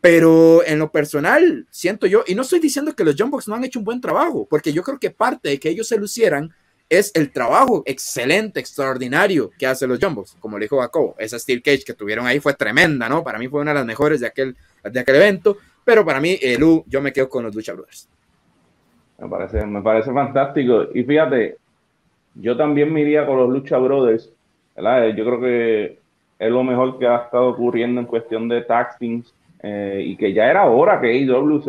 Pero 0.00 0.64
en 0.64 0.78
lo 0.78 0.92
personal, 0.92 1.66
siento 1.70 2.06
yo, 2.06 2.23
y 2.26 2.35
no 2.35 2.42
estoy 2.42 2.61
diciendo 2.61 2.94
que 2.94 3.04
los 3.04 3.16
Jumbox 3.18 3.49
no 3.49 3.54
han 3.54 3.64
hecho 3.64 3.78
un 3.78 3.85
buen 3.85 4.00
trabajo, 4.00 4.46
porque 4.49 4.73
yo 4.73 4.82
creo 4.82 4.99
que 4.99 5.11
parte 5.11 5.49
de 5.49 5.58
que 5.58 5.68
ellos 5.68 5.88
se 5.88 5.99
lucieran 5.99 6.52
es 6.88 7.11
el 7.14 7.32
trabajo 7.32 7.82
excelente, 7.87 8.61
extraordinario 8.61 9.50
que 9.58 9.66
hacen 9.66 9.88
los 9.88 9.99
Jumbox. 9.99 10.37
Como 10.38 10.58
le 10.58 10.66
dijo 10.66 10.80
Jacobo, 10.80 11.16
esa 11.18 11.38
Steel 11.38 11.62
Cage 11.62 11.82
que 11.85 11.94
tuvieron 11.94 12.26
ahí 12.26 12.38
fue 12.38 12.54
tremenda, 12.54 13.08
¿no? 13.08 13.25
Para 13.25 13.38
mí 13.38 13.49
fue 13.49 13.61
una 13.61 13.73
de 13.73 13.78
las 13.78 13.87
mejores 13.87 14.20
de 14.20 14.28
aquel, 14.28 14.56
de 14.85 15.00
aquel 15.00 15.16
evento, 15.16 15.56
pero 15.85 16.04
para 16.04 16.20
mí, 16.20 16.38
el 16.42 16.62
U, 16.62 16.85
yo 16.87 17.00
me 17.00 17.12
quedo 17.12 17.28
con 17.28 17.44
los 17.44 17.54
Lucha 17.54 17.73
Brothers. 17.73 18.08
Me 19.18 19.28
parece, 19.28 19.64
me 19.64 19.82
parece 19.82 20.12
fantástico. 20.12 20.88
Y 20.94 21.04
fíjate, 21.04 21.58
yo 22.40 22.56
también 22.56 22.92
me 22.92 23.00
iría 23.00 23.26
con 23.26 23.38
los 23.38 23.50
Lucha 23.50 23.78
Brothers. 23.78 24.32
¿verdad? 24.74 25.08
Yo 25.08 25.24
creo 25.24 25.40
que 25.40 25.98
es 26.38 26.50
lo 26.50 26.62
mejor 26.62 26.98
que 26.98 27.06
ha 27.06 27.16
estado 27.16 27.48
ocurriendo 27.48 28.00
en 28.00 28.06
cuestión 28.06 28.48
de 28.48 28.62
taxings 28.62 29.34
eh, 29.62 30.02
y 30.04 30.16
que 30.16 30.32
ya 30.32 30.50
era 30.50 30.66
hora 30.66 31.00
que 31.00 31.08
AEW 31.08 31.62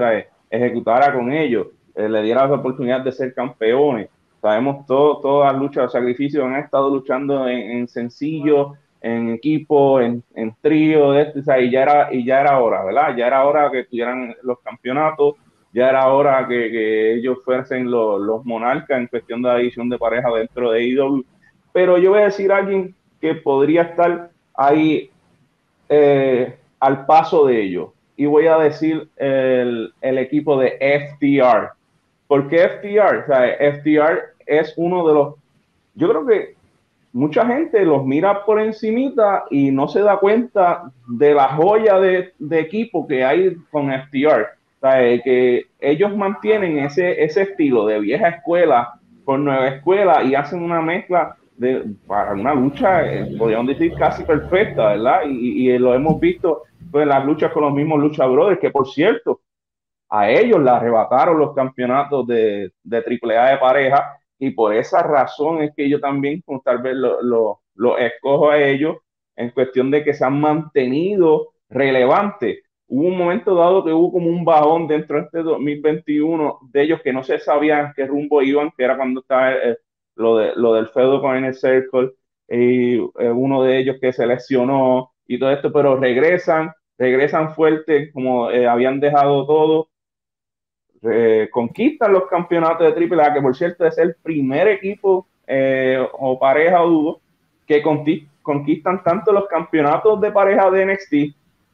ejecutara 0.50 1.14
con 1.14 1.32
ellos, 1.32 1.68
eh, 1.96 2.08
le 2.08 2.22
diera 2.22 2.48
la 2.48 2.56
oportunidad 2.56 3.02
de 3.02 3.12
ser 3.12 3.34
campeones. 3.34 4.10
Sabemos 4.42 4.86
todo, 4.86 5.20
todas 5.20 5.52
las 5.52 5.62
luchas 5.62 5.86
de 5.86 6.00
sacrificio 6.00 6.46
han 6.46 6.56
estado 6.56 6.90
luchando 6.90 7.48
en, 7.48 7.88
sencillo, 7.88 8.74
en 9.02 9.30
equipo, 9.32 10.00
en, 10.00 10.24
trío, 10.62 11.18
este, 11.18 11.40
y, 11.64 11.72
ya 11.72 11.82
era, 11.82 12.14
y 12.14 12.24
ya 12.24 12.42
era 12.42 12.60
hora, 12.60 12.84
¿verdad? 12.84 13.16
Ya 13.18 13.28
era 13.28 13.46
hora 13.46 13.72
que 13.72 13.86
tuvieran 13.86 14.36
los 14.44 14.60
campeonatos 14.60 15.36
ya 15.74 15.90
era 15.90 16.08
hora 16.08 16.48
que, 16.48 17.14
ellos 17.16 17.40
fuesen 17.44 17.90
los, 17.90 18.46
monarcas 18.46 19.00
en 19.00 19.08
cuestión 19.08 19.42
de 19.42 19.50
la 19.50 19.60
edición 19.60 19.90
de 19.90 19.98
pareja 19.98 20.30
dentro 20.32 20.72
de 20.72 20.84
IW. 20.84 21.26
Pero 21.74 21.98
yo 21.98 22.12
voy 22.12 22.22
a 22.22 22.26
decir 22.26 22.52
a 22.52 22.58
alguien 22.58 22.96
que 23.22 23.36
podría 23.36 23.84
estar 23.84 24.32
ahí 24.56 25.12
eh, 25.90 26.58
al 26.80 27.06
paso 27.06 27.46
de 27.46 27.62
ellos. 27.62 27.90
Y 28.16 28.26
voy 28.26 28.48
a 28.48 28.58
decir 28.58 29.08
el, 29.18 29.94
equipo 30.02 30.60
de 30.60 30.78
FTR. 30.80 31.70
¿Por 32.28 32.48
qué 32.50 32.68
FTR? 32.70 33.18
O 33.18 33.26
sea, 33.28 33.74
FTR 33.74 34.20
es 34.46 34.74
uno 34.78 35.08
de 35.08 35.14
los... 35.14 35.36
Yo 35.94 36.10
creo 36.10 36.26
que 36.26 36.56
mucha 37.14 37.46
gente 37.46 37.86
los 37.86 38.06
mira 38.06 38.44
por 38.46 38.60
encimita 38.60 39.46
y 39.52 39.70
no 39.72 39.88
se 39.88 40.02
da 40.02 40.18
cuenta 40.18 40.92
de 41.08 41.34
la 41.36 41.50
joya 41.50 42.00
de, 42.00 42.34
de 42.40 42.60
equipo 42.60 43.08
que 43.08 43.24
hay 43.24 43.56
con 43.70 43.92
FTR 43.92 44.57
que 44.82 45.66
ellos 45.80 46.16
mantienen 46.16 46.80
ese, 46.80 47.24
ese 47.24 47.44
estilo 47.44 47.86
de 47.86 48.00
vieja 48.00 48.30
escuela 48.30 49.00
con 49.24 49.44
nueva 49.44 49.68
escuela 49.68 50.24
y 50.24 50.36
hacen 50.36 50.64
una 50.64 50.82
mezcla 50.82 51.36
de, 51.58 51.84
para 52.06 52.34
una 52.34 52.54
lucha, 52.54 53.06
eh, 53.06 53.36
podríamos 53.38 53.68
decir, 53.68 53.94
casi 53.96 54.24
perfecta, 54.24 54.90
¿verdad? 54.90 55.22
Y, 55.28 55.78
lo 55.78 55.94
hemos 55.94 56.20
visto 56.20 56.64
pues, 56.92 57.04
en 57.04 57.10
las 57.10 57.26
luchas 57.26 57.52
con 57.52 57.64
los 57.64 57.74
mismos 57.74 58.00
Lucha 58.00 58.26
Brothers, 58.26 58.60
que 58.60 58.70
por 58.70 58.88
cierto, 58.88 59.42
a 60.10 60.30
ellos 60.30 60.62
le 60.62 60.70
arrebataron 60.70 61.40
los 61.40 61.54
campeonatos 61.54 62.26
de, 62.28 62.72
de 62.84 62.98
AAA 62.98 63.52
de 63.52 63.58
pareja 63.58 64.18
y 64.40 64.52
por 64.52 64.74
esa 64.74 65.04
razón 65.04 65.62
es 65.62 65.72
que 65.76 65.90
yo 65.90 66.00
también, 66.00 66.44
tal 66.64 66.82
vez 66.82 66.96
lo, 66.96 67.60
lo 67.76 67.98
escojo 67.98 68.52
a 68.52 68.60
ellos 68.60 68.98
en 69.36 69.50
cuestión 69.52 69.92
de 69.92 70.04
que 70.04 70.14
se 70.14 70.24
han 70.24 70.40
mantenido 70.40 71.50
relevantes 71.70 72.60
hubo 72.88 73.08
un 73.08 73.18
momento 73.18 73.54
dado 73.56 73.84
que 73.84 73.92
hubo 73.92 74.12
como 74.12 74.30
un 74.30 74.46
bajón 74.46 74.88
dentro 74.88 75.18
de 75.18 75.26
este 75.26 75.44
2021 75.44 76.60
de 76.72 76.82
ellos 76.82 77.02
que 77.04 77.14
no 77.14 77.24
se 77.24 77.40
sabían 77.40 77.94
qué 77.96 78.06
rumbo 78.06 78.42
iban, 78.42 78.72
que 78.76 78.84
era 78.84 78.96
cuando 78.96 79.22
estaba 79.22 79.54
eh, 79.54 79.78
lo, 80.16 80.38
de, 80.38 80.54
lo 80.56 80.74
del 80.74 80.88
feudo 80.88 81.22
con 81.22 81.44
el 81.44 81.54
Circle, 81.54 82.12
y 82.50 82.96
eh, 82.96 83.30
uno 83.30 83.64
de 83.64 83.78
ellos 83.78 83.98
que 84.00 84.14
se 84.14 84.26
lesionó 84.26 85.12
y 85.28 85.38
todo 85.38 85.52
esto, 85.52 85.72
pero 85.72 85.98
regresan, 85.98 86.72
regresan 86.98 87.54
fuertes 87.54 88.12
como 88.14 88.50
eh, 88.50 88.68
habían 88.68 89.00
dejado 89.00 89.46
todo, 89.46 89.90
conquistan 91.52 92.12
los 92.12 92.26
campeonatos 92.26 92.94
de 92.94 93.16
AAA, 93.16 93.36
que 93.36 93.42
por 93.42 93.56
cierto 93.56 93.86
es 93.86 93.98
el 93.98 94.16
primer 94.16 94.68
equipo 94.68 95.28
o 96.14 96.40
pareja 96.40 96.84
o 96.84 96.90
dúo 96.90 97.22
que 97.68 97.82
conquistan 98.42 99.04
tanto 99.04 99.32
los 99.32 99.46
campeonatos 99.48 100.20
de 100.20 100.32
pareja 100.32 100.72
de 100.72 100.86
NXT 100.86 101.14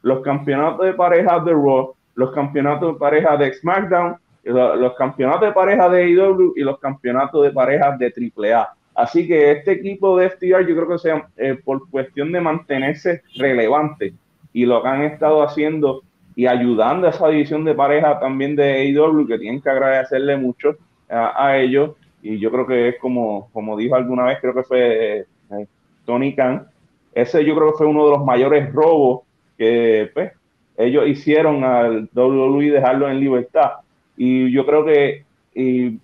los 0.04 0.20
campeonatos 0.20 0.84
de 0.84 0.92
pareja 0.92 1.40
de 1.40 1.52
Raw, 1.52 1.94
los 2.14 2.30
campeonatos 2.32 2.92
de 2.92 2.98
pareja 2.98 3.36
de 3.38 3.54
SmackDown, 3.54 4.16
los, 4.44 4.94
campeonatos 4.96 5.48
de 5.48 5.52
pareja 5.52 5.88
de 5.88 6.02
AEW 6.04 6.52
y 6.56 6.60
los 6.60 6.78
campeonatos 6.78 7.42
de 7.42 7.50
pareja 7.50 7.96
de 7.96 8.12
AAA. 8.36 8.68
Así 8.94 9.26
que 9.26 9.52
este 9.52 9.72
equipo 9.72 10.18
de 10.18 10.28
FTR 10.28 10.66
yo 10.66 10.76
creo 10.76 10.88
que 10.88 10.98
sea 10.98 11.26
eh, 11.38 11.58
por 11.64 11.88
cuestión 11.88 12.30
de 12.32 12.40
mantenerse 12.42 13.22
relevante 13.36 14.12
y 14.52 14.66
lo 14.66 14.82
que 14.82 14.88
han 14.88 15.02
estado 15.04 15.42
haciendo 15.42 16.02
y 16.36 16.46
ayudando 16.46 17.06
a 17.06 17.10
esa 17.10 17.28
división 17.28 17.64
de 17.64 17.74
pareja 17.74 18.20
también 18.20 18.54
de 18.56 18.72
AEW 18.72 19.26
que 19.26 19.38
tienen 19.38 19.62
que 19.62 19.70
agradecerle 19.70 20.36
mucho 20.36 20.76
a, 21.08 21.56
ellos 21.56 21.92
y 22.22 22.38
yo 22.38 22.50
creo 22.50 22.66
que 22.66 22.88
es 22.88 22.98
como, 22.98 23.48
como 23.52 23.76
dijo 23.76 23.94
alguna 23.94 24.24
vez, 24.24 24.38
creo 24.40 24.54
que 24.54 24.64
fue 24.64 25.26
eh, 25.50 25.66
Tony 26.04 26.34
Khan, 26.34 26.66
ese 27.14 27.44
yo 27.44 27.54
creo 27.54 27.72
que 27.72 27.78
fue 27.78 27.86
uno 27.86 28.04
de 28.04 28.10
los 28.10 28.24
mayores 28.24 28.72
robos 28.72 29.23
que 29.56 30.10
pues, 30.12 30.32
ellos 30.76 31.06
hicieron 31.06 31.64
al 31.64 32.08
WWE 32.14 32.70
dejarlo 32.70 33.08
en 33.08 33.20
libertad. 33.20 33.72
Y 34.16 34.50
yo 34.50 34.66
creo 34.66 34.84
que 34.84 35.24
y, 35.54 36.00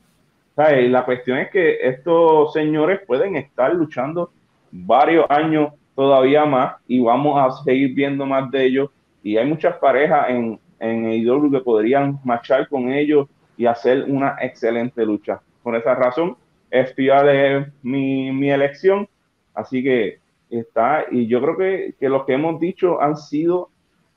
la 0.57 1.05
cuestión 1.05 1.39
es 1.39 1.51
que 1.51 1.79
estos 1.81 2.53
señores 2.53 3.01
pueden 3.07 3.37
estar 3.37 3.75
luchando 3.75 4.31
varios 4.71 5.25
años 5.31 5.73
todavía 5.95 6.45
más 6.45 6.75
y 6.87 7.01
vamos 7.01 7.41
a 7.41 7.63
seguir 7.65 7.95
viendo 7.95 8.27
más 8.27 8.51
de 8.51 8.67
ellos. 8.67 8.91
Y 9.23 9.37
hay 9.37 9.47
muchas 9.47 9.77
parejas 9.77 10.29
en, 10.29 10.61
en 10.79 11.07
AEW 11.07 11.51
que 11.51 11.61
podrían 11.61 12.19
marchar 12.25 12.69
con 12.69 12.93
ellos 12.93 13.27
y 13.57 13.67
hacer 13.67 14.05
una 14.05 14.37
excelente 14.41 15.05
lucha. 15.05 15.41
Por 15.63 15.77
esa 15.77 15.95
razón, 15.95 16.37
FTR 16.71 17.29
es 17.29 17.67
mi, 17.83 18.31
mi 18.33 18.51
elección. 18.51 19.09
Así 19.55 19.83
que 19.83 20.20
está, 20.59 21.05
y 21.11 21.27
yo 21.27 21.41
creo 21.41 21.57
que, 21.57 21.95
que 21.99 22.09
los 22.09 22.25
que 22.25 22.35
hemos 22.35 22.61
dicho 22.61 23.01
han 23.01 23.17
sido, 23.17 23.71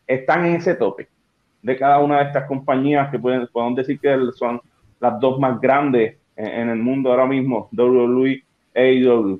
están 0.08 0.46
en 0.46 0.56
ese 0.56 0.76
tope 0.76 1.08
de 1.64 1.78
cada 1.78 2.00
una 2.00 2.20
de 2.20 2.26
estas 2.26 2.48
compañías 2.48 3.10
que 3.10 3.18
pueden, 3.18 3.48
podemos 3.48 3.78
decir 3.78 4.00
que 4.00 4.16
son 4.38 4.62
las 5.00 5.20
dos 5.20 5.40
más 5.40 5.60
grandes 5.60 6.18
en, 6.36 6.70
el 6.70 6.78
mundo 6.78 7.10
ahora 7.10 7.26
mismo, 7.26 7.70
WWE 7.72 8.44
e 8.74 8.82
AEW. 8.82 9.40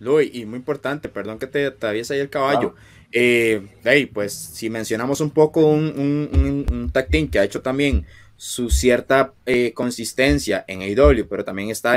Luis, 0.00 0.34
y 0.34 0.44
muy 0.44 0.58
importante, 0.58 1.08
perdón 1.08 1.38
que 1.38 1.46
te 1.46 1.66
atraviesa 1.66 2.14
ahí 2.14 2.20
el 2.20 2.28
caballo. 2.28 2.74
hey, 3.12 4.10
pues 4.12 4.32
si 4.32 4.68
mencionamos 4.68 5.20
un 5.20 5.30
poco 5.30 5.66
un, 5.66 5.92
un, 5.96 6.66
un, 6.70 6.90
tag 6.90 7.08
team 7.08 7.28
que 7.28 7.38
ha 7.38 7.44
hecho 7.44 7.62
también 7.62 8.04
su 8.36 8.70
cierta 8.70 9.32
consistencia 9.74 10.64
en 10.66 10.82
AEW, 10.82 11.28
pero 11.28 11.44
también 11.44 11.70
está 11.70 11.96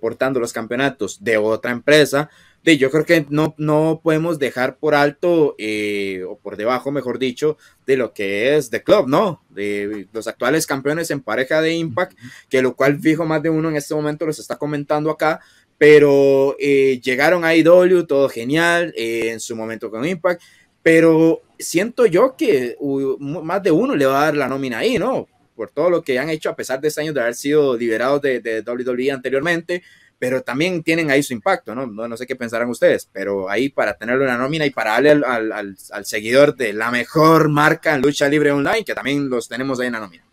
portando 0.00 0.40
los 0.40 0.52
campeonatos 0.52 1.22
de 1.22 1.36
otra 1.36 1.70
empresa, 1.70 2.28
yo 2.74 2.90
creo 2.90 3.04
que 3.04 3.26
no, 3.30 3.54
no 3.58 4.00
podemos 4.02 4.40
dejar 4.40 4.78
por 4.78 4.96
alto, 4.96 5.54
eh, 5.58 6.24
o 6.28 6.36
por 6.36 6.56
debajo, 6.56 6.90
mejor 6.90 7.20
dicho, 7.20 7.56
de 7.86 7.96
lo 7.96 8.12
que 8.12 8.56
es 8.56 8.70
The 8.70 8.82
Club, 8.82 9.06
¿no? 9.06 9.44
De 9.50 10.08
los 10.12 10.26
actuales 10.26 10.66
campeones 10.66 11.10
en 11.12 11.20
pareja 11.20 11.60
de 11.60 11.74
Impact, 11.74 12.18
que 12.48 12.62
lo 12.62 12.74
cual 12.74 12.98
fijo 12.98 13.24
más 13.24 13.42
de 13.42 13.50
uno 13.50 13.68
en 13.68 13.76
este 13.76 13.94
momento 13.94 14.26
los 14.26 14.40
está 14.40 14.56
comentando 14.56 15.10
acá, 15.10 15.40
pero 15.78 16.56
eh, 16.58 17.00
llegaron 17.00 17.44
a 17.44 17.54
IW, 17.54 18.04
todo 18.04 18.28
genial, 18.28 18.92
eh, 18.96 19.30
en 19.30 19.38
su 19.38 19.54
momento 19.54 19.90
con 19.90 20.04
Impact, 20.04 20.42
pero 20.82 21.42
siento 21.58 22.06
yo 22.06 22.34
que 22.36 22.76
más 23.20 23.62
de 23.62 23.70
uno 23.70 23.94
le 23.94 24.06
va 24.06 24.22
a 24.22 24.24
dar 24.26 24.36
la 24.36 24.48
nómina 24.48 24.78
ahí, 24.78 24.98
¿no? 24.98 25.28
Por 25.56 25.70
todo 25.70 25.90
lo 25.90 26.02
que 26.02 26.18
han 26.18 26.30
hecho 26.30 26.50
a 26.50 26.54
pesar 26.54 26.80
de 26.80 26.88
este 26.88 27.00
año 27.00 27.12
de 27.12 27.20
haber 27.22 27.34
sido 27.34 27.76
liberados 27.76 28.22
de, 28.22 28.40
de 28.40 28.60
WWE 28.60 29.10
anteriormente, 29.10 29.82
pero 30.18 30.42
también 30.42 30.82
tienen 30.82 31.10
ahí 31.10 31.22
su 31.22 31.34
impacto, 31.34 31.74
¿no? 31.74 31.86
No, 31.86 32.16
sé 32.16 32.26
qué 32.26 32.36
pensarán 32.36 32.68
ustedes, 32.70 33.08
pero 33.12 33.50
ahí 33.50 33.68
para 33.68 33.94
tenerlo 33.94 34.22
en 34.22 34.28
la 34.28 34.38
nómina 34.38 34.64
y 34.64 34.70
para 34.70 34.92
darle 34.92 35.10
al, 35.10 35.52
al, 35.52 36.04
seguidor 36.04 36.56
de 36.56 36.72
la 36.72 36.90
mejor 36.90 37.48
marca 37.50 37.94
en 37.94 38.02
lucha 38.02 38.28
libre 38.28 38.50
online, 38.50 38.84
que 38.84 38.94
también 38.94 39.28
los 39.28 39.48
tenemos 39.48 39.78
ahí 39.80 39.88
en 39.88 39.92
la 39.92 40.00
nómina. 40.00 40.24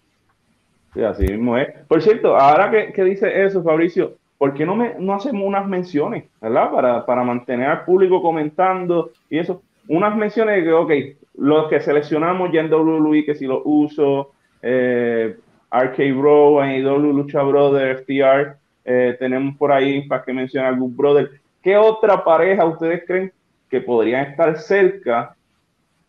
Sí, 0.94 1.04
así 1.04 1.24
mismo 1.24 1.58
es. 1.58 1.68
Por 1.88 2.02
cierto, 2.02 2.38
ahora 2.38 2.72
que, 2.94 3.04
dice 3.04 3.44
eso, 3.44 3.64
Fabricio, 3.64 4.18
¿por 4.38 4.54
qué 4.54 4.66
no, 4.66 4.76
me, 4.76 4.96
no 5.00 5.16
hacemos 5.16 5.46
unas 5.46 5.68
menciones, 5.68 6.26
¿verdad? 6.40 6.72
Para, 6.72 7.06
para 7.06 7.24
mantener 7.24 7.68
al 7.68 7.86
público 7.86 8.22
comentando 8.22 9.12
y 9.30 9.40
eso. 9.40 9.62
Unas 9.88 10.16
menciones 10.16 10.58
de 10.58 10.64
que, 10.64 10.72
ok, 10.72 10.92
los 11.40 11.68
que 11.68 11.82
seleccionamos 11.82 12.52
ya 12.54 12.62
en 12.62 12.72
WWE, 12.72 13.26
que 13.26 13.36
si 13.36 13.46
lo 13.46 13.64
uso, 13.66 14.32
eh, 14.64 15.36
RK 15.70 16.18
Bro, 16.18 16.62
AEW, 16.62 17.14
Lucha 17.14 17.44
Brothers, 17.44 18.02
FTR, 18.02 18.56
eh, 18.86 19.16
tenemos 19.20 19.58
por 19.58 19.72
ahí, 19.72 20.08
para 20.08 20.24
que 20.24 20.34
mencione 20.34 20.68
algún 20.68 20.96
brother. 20.96 21.30
¿Qué 21.62 21.78
otra 21.78 22.24
pareja 22.24 22.66
ustedes 22.66 23.04
creen 23.06 23.32
que 23.70 23.82
podrían 23.82 24.26
estar 24.28 24.58
cerca, 24.58 25.36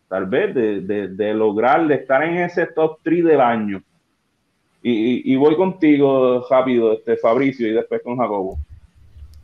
tal 0.07 0.25
vez, 0.25 0.53
de, 0.53 1.33
lograr, 1.33 1.87
de 1.87 1.95
estar 1.95 2.23
en 2.23 2.37
ese 2.37 2.65
top 2.67 2.99
3 3.03 3.23
del 3.25 3.41
año? 3.41 3.81
Y, 4.81 5.35
voy 5.35 5.55
contigo 5.55 6.45
rápido, 6.47 6.93
este 6.93 7.17
Fabricio, 7.17 7.67
y 7.67 7.71
después 7.71 8.01
con 8.03 8.17
Jacobo. 8.17 8.59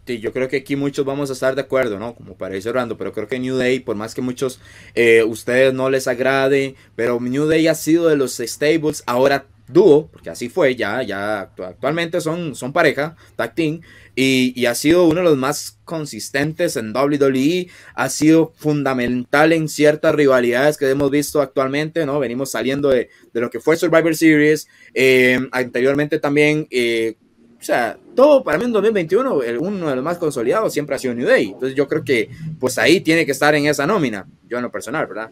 Sí, 0.05 0.20
yo 0.20 0.34
creo 0.34 0.48
que 0.48 0.58
aquí 0.58 0.75
muchos 0.75 1.05
vamos 1.05 1.29
a 1.29 1.34
estar 1.34 1.53
de 1.53 1.62
acuerdo, 1.62 2.00
¿no? 2.00 2.15
Como 2.15 2.36
para 2.36 2.55
ir 2.55 2.63
cerrando, 2.63 2.98
pero 2.98 3.13
creo 3.13 3.27
que 3.27 3.39
New 3.39 3.55
Day, 3.55 3.79
por 3.79 3.96
más 3.96 4.15
que 4.15 4.22
muchos 4.22 4.60
eh, 4.96 5.24
ustedes 5.24 5.74
no 5.74 5.89
les 5.89 6.08
agrade, 6.08 6.75
pero 6.96 7.20
New 7.20 7.46
Day 7.46 7.67
ha 7.67 7.75
sido 7.75 8.08
de 8.08 8.15
los 8.15 8.38
stables 8.38 9.03
ahora 9.05 9.46
dúo, 9.72 10.10
porque 10.12 10.29
así 10.29 10.50
fue, 10.50 10.75
ya, 10.75 11.01
ya 11.03 11.41
actualmente 11.41 12.20
son, 12.20 12.55
son 12.55 12.74
pareja, 12.74 13.15
tag 13.36 13.55
team, 13.55 13.81
y, 14.15 14.65
ha 14.65 14.75
sido 14.75 15.05
uno 15.05 15.22
de 15.22 15.24
los 15.24 15.38
más 15.38 15.79
consistentes 15.86 16.75
en 16.75 16.93
WWE, 16.96 17.70
ha 17.96 18.10
sido 18.10 18.53
fundamental 18.58 19.53
en 19.53 19.70
ciertas 19.70 20.13
rivalidades 20.13 20.77
que 20.77 20.89
hemos 20.89 21.10
visto 21.12 21.41
actualmente, 21.41 22.05
¿no? 22.05 22.20
Venimos 22.20 22.51
saliendo 22.51 22.89
de, 22.89 23.10
lo 23.34 23.50
que 23.50 23.60
fue 23.60 23.77
Survivor 23.77 24.15
Series, 24.15 24.67
eh, 24.93 25.39
anteriormente 25.51 26.20
también, 26.20 26.67
eh, 26.72 27.15
o 27.60 27.63
sea, 27.63 27.98
todo 28.15 28.44
para 28.44 28.58
mí 28.58 28.65
en 28.65 28.72
2021, 28.72 29.39
uno 29.60 29.89
de 29.89 29.96
los 29.96 30.03
más 30.03 30.18
consolidados 30.18 30.74
siempre 30.74 30.96
ha 30.96 31.00
sido 31.00 31.13
New 31.13 31.27
Day, 31.27 31.48
entonces 31.48 31.75
yo 31.75 31.88
creo 31.88 32.03
que 32.03 32.30
pues 32.60 32.77
ahí 32.77 33.01
tiene 33.01 33.25
que 33.25 33.32
estar 33.32 33.53
en 33.56 33.65
esa 33.65 33.88
nómina, 33.88 34.27
yo 34.48 34.58
en 34.58 34.63
lo 34.63 34.72
personal, 34.72 35.08
¿verdad? 35.08 35.30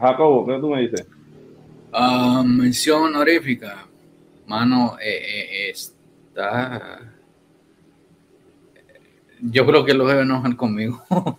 Jacobo, 0.00 0.46
¿qué 0.46 0.58
tú 0.60 0.68
me 0.68 0.82
dices? 0.82 1.06
Uh, 1.92 2.42
mención 2.44 3.02
honorífica. 3.02 3.86
Mano, 4.46 4.96
eh, 5.00 5.68
eh, 5.68 5.70
está. 5.70 7.00
Yo 9.40 9.66
creo 9.66 9.84
que 9.84 9.94
los 9.94 10.08
debe 10.08 10.22
enojar 10.22 10.56
conmigo. 10.56 11.04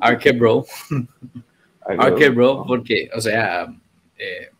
Arcade 0.00 0.36
Bro. 0.36 0.66
Arcade 1.80 2.30
Bro, 2.30 2.64
porque, 2.66 3.10
o 3.14 3.20
sea, 3.20 3.72
eh, 4.16 4.50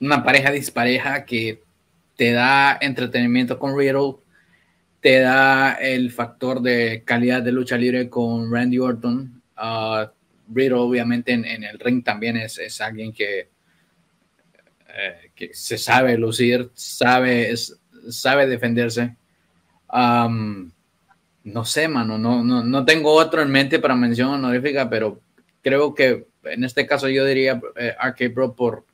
una 0.00 0.24
pareja 0.24 0.50
dispareja 0.50 1.24
que 1.24 1.62
te 2.20 2.32
da 2.32 2.76
entretenimiento 2.82 3.58
con 3.58 3.74
Riddle, 3.74 4.16
te 5.00 5.20
da 5.20 5.72
el 5.72 6.12
factor 6.12 6.60
de 6.60 7.02
calidad 7.02 7.40
de 7.40 7.50
lucha 7.50 7.78
libre 7.78 8.10
con 8.10 8.52
Randy 8.52 8.78
Orton, 8.78 9.42
uh, 9.56 10.06
Riddle 10.52 10.74
obviamente 10.74 11.32
en, 11.32 11.64
el 11.64 11.78
ring 11.78 12.04
también 12.04 12.36
es, 12.36 12.78
alguien 12.82 13.14
que, 13.14 13.48
eh, 14.88 15.30
que, 15.34 15.54
se 15.54 15.78
sabe 15.78 16.18
lucir, 16.18 16.70
sabe, 16.74 17.54
sabe 18.10 18.46
defenderse. 18.46 19.16
no 19.90 21.64
sé, 21.64 21.88
mano, 21.88 22.18
no, 22.18 22.44
no, 22.44 22.84
tengo 22.84 23.14
otro 23.14 23.40
en 23.40 23.50
mente 23.50 23.78
para 23.78 23.94
mención 23.94 24.28
honorífica, 24.28 24.90
pero 24.90 25.22
creo 25.62 25.94
que 25.94 26.26
en 26.44 26.64
este 26.64 26.86
caso 26.86 27.08
yo 27.08 27.24
diría 27.24 27.58
eh, 27.76 27.96
Arcade 27.98 28.28
Pro 28.28 28.54
por 28.54 28.84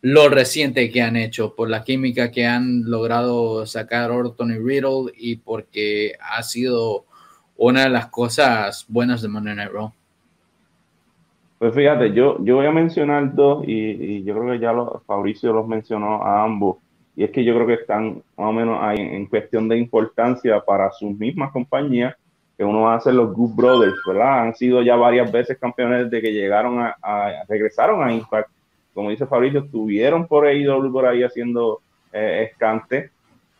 lo 0.00 0.28
reciente 0.28 0.90
que 0.90 1.02
han 1.02 1.16
hecho, 1.16 1.54
por 1.54 1.68
la 1.68 1.82
química 1.82 2.30
que 2.30 2.46
han 2.46 2.88
logrado 2.88 3.66
sacar 3.66 4.10
Orton 4.10 4.52
y 4.52 4.58
Riddle 4.58 5.12
y 5.16 5.36
porque 5.36 6.12
ha 6.20 6.42
sido 6.42 7.04
una 7.56 7.82
de 7.82 7.90
las 7.90 8.06
cosas 8.06 8.86
buenas 8.88 9.20
de 9.20 9.28
Monday 9.28 9.56
Night 9.56 9.72
Raw. 9.72 9.92
Pues 11.58 11.74
fíjate, 11.74 12.12
yo, 12.12 12.36
yo 12.44 12.56
voy 12.56 12.66
a 12.66 12.70
mencionar 12.70 13.34
dos 13.34 13.64
y, 13.66 14.22
yo 14.22 14.34
creo 14.34 14.52
que 14.52 14.60
ya 14.60 14.72
lo, 14.72 15.02
Fabricio 15.06 15.52
los 15.52 15.66
mencionó 15.66 16.22
a 16.22 16.44
ambos. 16.44 16.76
Y 17.16 17.24
es 17.24 17.30
que 17.32 17.44
yo 17.44 17.52
creo 17.54 17.66
que 17.66 17.74
están 17.74 18.22
más 18.36 18.48
o 18.48 18.52
menos 18.52 18.78
ahí 18.80 19.00
en 19.00 19.26
cuestión 19.26 19.68
de 19.68 19.76
importancia 19.76 20.60
para 20.60 20.92
sus 20.92 21.18
mismas 21.18 21.50
compañías, 21.50 22.14
que 22.56 22.62
uno 22.62 22.88
a 22.88 23.00
ser 23.00 23.14
los 23.14 23.34
Good 23.34 23.56
Brothers, 23.56 23.96
¿verdad? 24.06 24.42
Han 24.42 24.54
sido 24.54 24.82
ya 24.82 24.94
varias 24.94 25.30
veces 25.32 25.58
campeones 25.58 26.04
desde 26.04 26.22
que 26.22 26.32
llegaron 26.32 26.78
a, 26.78 27.44
regresaron 27.48 28.04
a 28.04 28.12
Impact. 28.12 28.50
Como 28.98 29.10
dice 29.10 29.28
Fabricio, 29.28 29.60
estuvieron 29.60 30.26
por 30.26 30.44
ahí, 30.44 30.66
por 30.66 31.06
ahí 31.06 31.22
haciendo 31.22 31.80
eh, 32.12 32.48
escante 32.50 33.12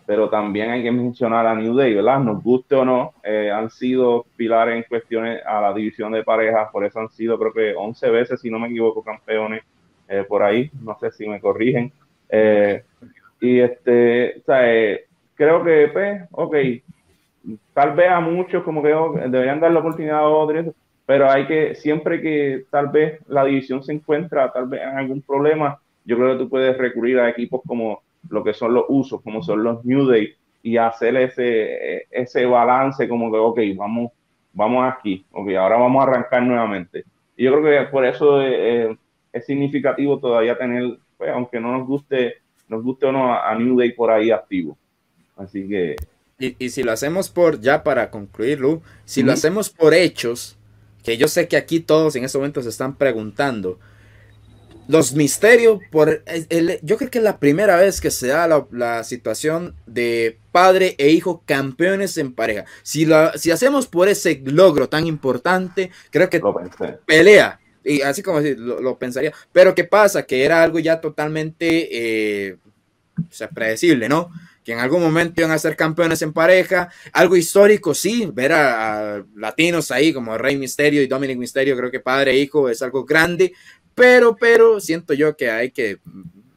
pero 0.04 0.28
también 0.28 0.70
hay 0.70 0.82
que 0.82 0.90
mencionar 0.90 1.46
a 1.46 1.54
New 1.54 1.76
Day, 1.76 1.94
¿verdad? 1.94 2.18
Nos 2.18 2.42
guste 2.42 2.74
o 2.74 2.84
no, 2.84 3.12
eh, 3.22 3.52
han 3.52 3.70
sido 3.70 4.26
pilares 4.34 4.74
en 4.74 4.82
cuestiones 4.82 5.40
a 5.46 5.60
la 5.60 5.72
división 5.72 6.10
de 6.10 6.24
parejas, 6.24 6.70
por 6.72 6.84
eso 6.84 6.98
han 6.98 7.08
sido 7.10 7.38
creo 7.38 7.52
que 7.52 7.74
11 7.76 8.10
veces, 8.10 8.40
si 8.40 8.50
no 8.50 8.58
me 8.58 8.66
equivoco, 8.66 9.04
campeones 9.04 9.62
eh, 10.08 10.24
por 10.26 10.42
ahí, 10.42 10.72
no 10.82 10.98
sé 10.98 11.12
si 11.12 11.28
me 11.28 11.40
corrigen. 11.40 11.92
Y 13.40 13.60
este, 13.60 14.38
o 14.38 14.42
sea, 14.44 14.98
creo 15.36 15.62
que, 15.62 15.88
pues, 15.92 16.22
ok, 16.32 16.56
tal 17.72 17.92
vez 17.94 18.10
a 18.10 18.18
muchos 18.18 18.64
como 18.64 18.82
que 18.82 18.92
oh, 18.92 19.12
deberían 19.12 19.60
dar 19.60 19.70
la 19.70 19.78
oportunidad 19.78 20.18
a 20.18 20.28
otros, 20.28 20.74
pero 21.08 21.30
hay 21.30 21.46
que, 21.46 21.74
siempre 21.74 22.20
que 22.20 22.66
tal 22.68 22.88
vez 22.88 23.18
la 23.28 23.46
división 23.46 23.82
se 23.82 23.94
encuentra 23.94 24.52
tal 24.52 24.68
vez 24.68 24.82
en 24.82 24.90
algún 24.90 25.22
problema, 25.22 25.80
yo 26.04 26.18
creo 26.18 26.32
que 26.34 26.44
tú 26.44 26.50
puedes 26.50 26.76
recurrir 26.76 27.18
a 27.18 27.30
equipos 27.30 27.62
como 27.66 28.02
lo 28.28 28.44
que 28.44 28.52
son 28.52 28.74
los 28.74 28.84
usos, 28.88 29.22
como 29.22 29.42
son 29.42 29.62
los 29.64 29.82
New 29.86 30.04
Day, 30.04 30.34
y 30.62 30.76
hacer 30.76 31.16
ese, 31.16 32.06
ese 32.10 32.44
balance 32.44 33.08
como 33.08 33.32
que, 33.32 33.38
ok, 33.38 33.58
vamos, 33.74 34.12
vamos 34.52 34.92
aquí, 34.92 35.24
ok, 35.32 35.48
ahora 35.54 35.78
vamos 35.78 35.98
a 36.04 36.10
arrancar 36.10 36.42
nuevamente. 36.42 37.04
Y 37.38 37.44
yo 37.44 37.58
creo 37.58 37.86
que 37.86 37.90
por 37.90 38.04
eso 38.04 38.42
es, 38.42 38.94
significativo 39.46 40.18
todavía 40.18 40.58
tener, 40.58 40.98
pues, 41.16 41.30
aunque 41.30 41.58
no 41.58 41.72
nos 41.72 41.86
guste, 41.86 42.34
nos 42.68 42.82
guste 42.82 43.06
o 43.06 43.12
no, 43.12 43.32
a, 43.32 43.54
New 43.54 43.78
Day 43.78 43.92
por 43.92 44.10
ahí 44.10 44.30
activo. 44.30 44.76
Así 45.38 45.66
que... 45.66 45.96
Y, 46.38 46.68
si 46.68 46.82
lo 46.82 46.92
hacemos 46.92 47.30
por, 47.30 47.62
ya 47.62 47.82
para 47.82 48.10
concluirlo, 48.10 48.82
si 49.06 49.22
lo 49.22 49.32
hacemos 49.32 49.70
por 49.70 49.94
hechos, 49.94 50.57
que 51.08 51.16
yo 51.16 51.26
sé 51.26 51.48
que 51.48 51.56
aquí 51.56 51.80
todos 51.80 52.14
en 52.16 52.24
este 52.24 52.36
momento 52.36 52.62
se 52.62 52.68
están 52.68 52.94
preguntando, 52.94 53.78
los 54.88 55.14
misterios, 55.14 55.80
por 55.90 56.22
el, 56.26 56.78
yo 56.82 56.98
creo 56.98 57.10
que 57.10 57.16
es 57.16 57.24
la 57.24 57.38
primera 57.38 57.76
vez 57.76 57.98
que 58.02 58.10
se 58.10 58.26
da 58.26 58.46
la, 58.70 59.04
situación 59.04 59.74
de 59.86 60.38
padre 60.52 60.96
e 60.98 61.08
hijo 61.08 61.42
campeones 61.46 62.18
en 62.18 62.34
pareja. 62.34 62.66
Si, 62.82 63.08
si 63.36 63.50
hacemos 63.50 63.86
por 63.86 64.08
ese 64.08 64.42
logro 64.44 64.90
tan 64.90 65.06
importante, 65.06 65.90
creo 66.10 66.28
que 66.28 66.42
pelea. 67.06 67.58
Y 67.82 68.02
así 68.02 68.22
como 68.22 68.40
lo, 68.40 68.98
pensaría. 68.98 69.32
Pero 69.50 69.74
¿qué 69.74 69.84
pasa? 69.84 70.26
Que 70.26 70.44
era 70.44 70.62
algo 70.62 70.78
ya 70.78 71.00
totalmente 71.00 72.48
eh, 72.50 72.56
predecible, 73.54 74.10
¿no? 74.10 74.30
Que 74.68 74.74
en 74.74 74.80
algún 74.80 75.00
momento 75.00 75.40
iban 75.40 75.50
a 75.50 75.58
ser 75.58 75.76
campeones 75.76 76.20
en 76.20 76.34
pareja. 76.34 76.90
Algo 77.14 77.36
histórico, 77.36 77.94
sí. 77.94 78.28
Ver 78.34 78.52
a, 78.52 79.14
a 79.16 79.24
latinos 79.34 79.90
ahí 79.90 80.12
como 80.12 80.36
Rey 80.36 80.58
Misterio 80.58 81.00
y 81.00 81.06
Dominic 81.06 81.38
Misterio, 81.38 81.74
creo 81.74 81.90
que 81.90 82.00
padre 82.00 82.32
e 82.32 82.38
hijo 82.38 82.68
es 82.68 82.82
algo 82.82 83.06
grande 83.06 83.54
pero, 83.98 84.36
pero 84.36 84.80
siento 84.80 85.12
yo 85.12 85.36
que 85.36 85.50
hay 85.50 85.72
que 85.72 85.98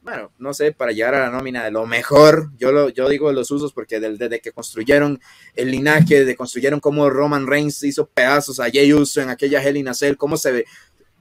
bueno, 0.04 0.32
no 0.39 0.54
sé, 0.54 0.71
para 0.71 0.91
llegar 0.91 1.13
a 1.13 1.21
la 1.21 1.30
nómina 1.30 1.63
de 1.63 1.71
lo 1.71 1.86
mejor. 1.86 2.52
Yo, 2.58 2.71
lo, 2.71 2.89
yo 2.89 3.08
digo 3.08 3.32
los 3.32 3.52
usos 3.52 3.71
porque 3.71 4.00
desde, 4.00 4.41
que 4.41 4.52
construyeron 4.52 5.19
el 5.56 5.69
linaje, 5.69 6.26
de 6.26 6.36
construyeron 6.36 6.80
cómo 6.80 7.10
Roman 7.10 7.45
Reigns 7.45 7.84
hizo 7.84 8.08
pedazos 8.08 8.60
a 8.60 8.69
Jey 8.69 8.91
Uso 8.93 9.21
en 9.21 9.30
aquella 9.30 9.63
Hell 9.63 9.78
in 9.78 9.88
a 9.88 9.93
Cell, 9.93 10.17
cómo 10.17 10.38
se 10.38 10.52
ve. 10.52 10.65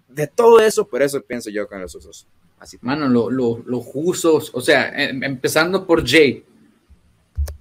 De 0.08 0.26
todo 0.26 0.60
eso, 0.60 0.88
por 0.88 1.02
eso 1.02 1.22
pienso 1.22 1.50
yo 1.50 1.68
con 1.68 1.80
los 1.80 1.94
usos. 1.94 2.26
Así. 2.58 2.78
Mano, 2.80 3.08
los 3.30 3.84
usos, 3.94 4.50
o 4.54 4.60
sea, 4.60 4.88
em, 4.88 5.22
empezando 5.24 5.86
por 5.86 6.06
Jay, 6.06 6.44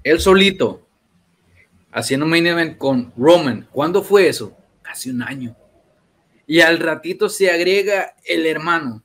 él 0.04 0.20
solito, 0.20 0.88
haciendo 1.92 2.26
main 2.26 2.48
event 2.48 2.78
con 2.78 3.14
Roman. 3.18 3.68
¿Cuándo 3.72 4.04
fue 4.04 4.28
eso? 4.28 4.56
Casi 4.82 5.10
un 5.10 5.22
año. 5.22 5.56
Y 6.48 6.62
al 6.62 6.80
ratito 6.80 7.30
se 7.30 7.52
agrega 7.52 8.16
el 8.26 8.46
hermano 8.46 9.04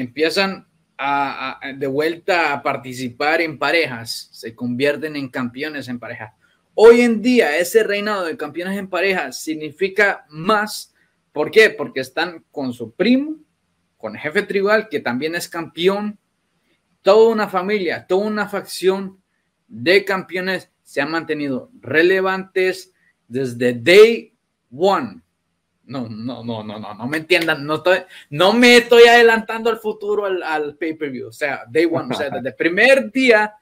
empiezan 0.00 0.66
a, 0.98 1.60
de 1.76 1.86
vuelta 1.86 2.52
a 2.52 2.62
participar 2.62 3.40
en 3.40 3.58
parejas, 3.58 4.28
se 4.32 4.54
convierten 4.54 5.16
en 5.16 5.28
campeones 5.28 5.88
en 5.88 5.98
pareja. 5.98 6.34
Hoy 6.74 7.00
en 7.00 7.22
día 7.22 7.56
ese 7.56 7.82
reinado 7.82 8.24
de 8.24 8.36
campeones 8.36 8.78
en 8.78 8.88
pareja 8.88 9.32
significa 9.32 10.26
más. 10.28 10.94
¿Por 11.32 11.50
qué? 11.50 11.70
Porque 11.70 12.00
están 12.00 12.44
con 12.50 12.72
su 12.72 12.92
primo, 12.92 13.36
con 13.96 14.14
jefe 14.14 14.42
tribal, 14.42 14.88
que 14.88 15.00
también 15.00 15.34
es 15.34 15.48
campeón. 15.48 16.18
Toda 17.02 17.32
una 17.32 17.48
familia, 17.48 18.06
toda 18.06 18.26
una 18.26 18.48
facción 18.48 19.20
de 19.66 20.04
campeones 20.04 20.70
se 20.82 21.00
han 21.00 21.10
mantenido 21.10 21.70
relevantes 21.80 22.92
desde 23.28 23.72
day 23.72 24.34
one. 24.74 25.22
No, 25.84 26.08
no, 26.08 26.44
no, 26.44 26.62
no, 26.62 26.78
no, 26.78 26.94
no 26.94 27.06
me 27.08 27.18
entiendan, 27.18 27.66
no, 27.66 27.76
estoy, 27.76 27.98
no 28.30 28.52
me 28.52 28.76
estoy 28.76 29.04
adelantando 29.04 29.70
al 29.70 29.78
futuro 29.78 30.24
al, 30.24 30.42
al 30.42 30.76
pay-per-view, 30.76 31.28
o 31.28 31.32
sea, 31.32 31.64
day 31.68 31.84
one, 31.90 32.14
o 32.14 32.16
sea, 32.16 32.30
desde 32.30 32.50
el 32.50 32.54
primer 32.54 33.10
día 33.10 33.54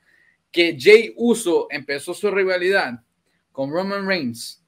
que 0.51 0.77
Jay 0.79 1.15
Uso 1.17 1.69
empezó 1.71 2.13
su 2.13 2.31
rivalidad 2.31 3.01
con 3.53 3.71
Roman 3.71 4.07
Reigns, 4.07 4.63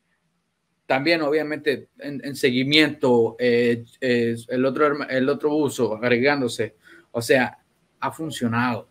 también 0.87 1.22
obviamente 1.22 1.88
en, 1.98 2.35
seguimiento, 2.35 3.37
eh, 3.38 3.85
el, 4.00 4.64
otro, 4.64 5.09
el 5.09 5.28
otro 5.28 5.54
uso 5.54 5.94
agregándose, 5.94 6.76
o 7.12 7.22
sea, 7.22 7.59
ha 8.00 8.10
funcionado. 8.10 8.88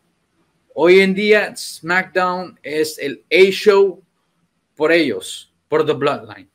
Hoy 0.74 1.00
en 1.00 1.13
día 1.13 1.56
SmackDown 1.56 2.58
es 2.63 2.98
el 3.00 3.24
A-Show 3.32 4.02
por 4.76 4.91
ellos, 4.91 5.54
por 5.67 5.86
The 5.86 5.93
Bloodline. 5.93 6.50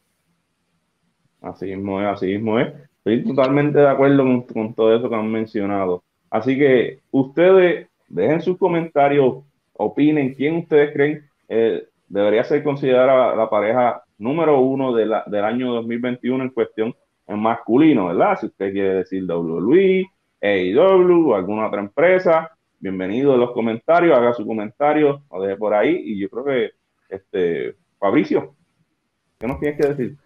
Así 1.43 1.67
mismo 1.67 2.01
es, 2.01 2.07
así 2.07 2.27
mismo 2.27 2.59
es. 2.59 2.73
Estoy 2.99 3.23
totalmente 3.25 3.79
de 3.81 3.88
acuerdo 3.88 4.47
con, 4.53 4.75
todo 4.75 4.97
eso 4.97 5.11
que 5.11 5.14
han 5.14 5.31
mencionado. 5.31 6.03
Así 6.31 6.57
que 6.57 7.01
ustedes 7.11 7.88
dejen 8.09 8.40
sus 8.40 8.57
comentarios, 8.57 9.45
opinen 9.75 10.33
quién 10.35 10.57
ustedes 10.57 10.93
creen 10.95 11.29
eh, 11.49 11.87
debería 12.09 12.45
ser 12.45 12.62
considerada 12.62 13.37
la 13.37 13.51
pareja 13.51 14.03
número 14.19 14.61
uno 14.61 14.95
del 14.95 15.45
año 15.45 15.75
2021 15.75 16.45
en 16.45 16.51
cuestión 16.51 16.95
en 17.27 17.38
masculino, 17.38 18.07
¿verdad? 18.07 18.38
Si 18.40 18.47
usted 18.47 18.73
quiere 18.73 18.95
decir 18.95 19.25
WWE, 19.25 20.07
AEW 20.45 21.31
o 21.31 21.35
alguna 21.35 21.69
otra 21.69 21.81
empresa, 21.81 22.51
bienvenido 22.79 23.33
a 23.33 23.39
los 23.39 23.53
comentarios, 23.53 24.17
haga 24.17 24.35
su 24.35 24.47
comentario, 24.47 25.23
o 25.29 25.43
deje 25.43 25.57
por 25.57 25.73
ahí. 25.73 26.03
Y 26.05 26.21
yo 26.21 26.29
creo 26.29 26.45
que, 26.45 26.71
este, 27.09 27.77
Fabricio, 27.99 28.55
¿qué 29.39 29.47
nos 29.47 29.59
tienes 29.59 29.81
que 29.81 29.89
decir? 29.89 30.17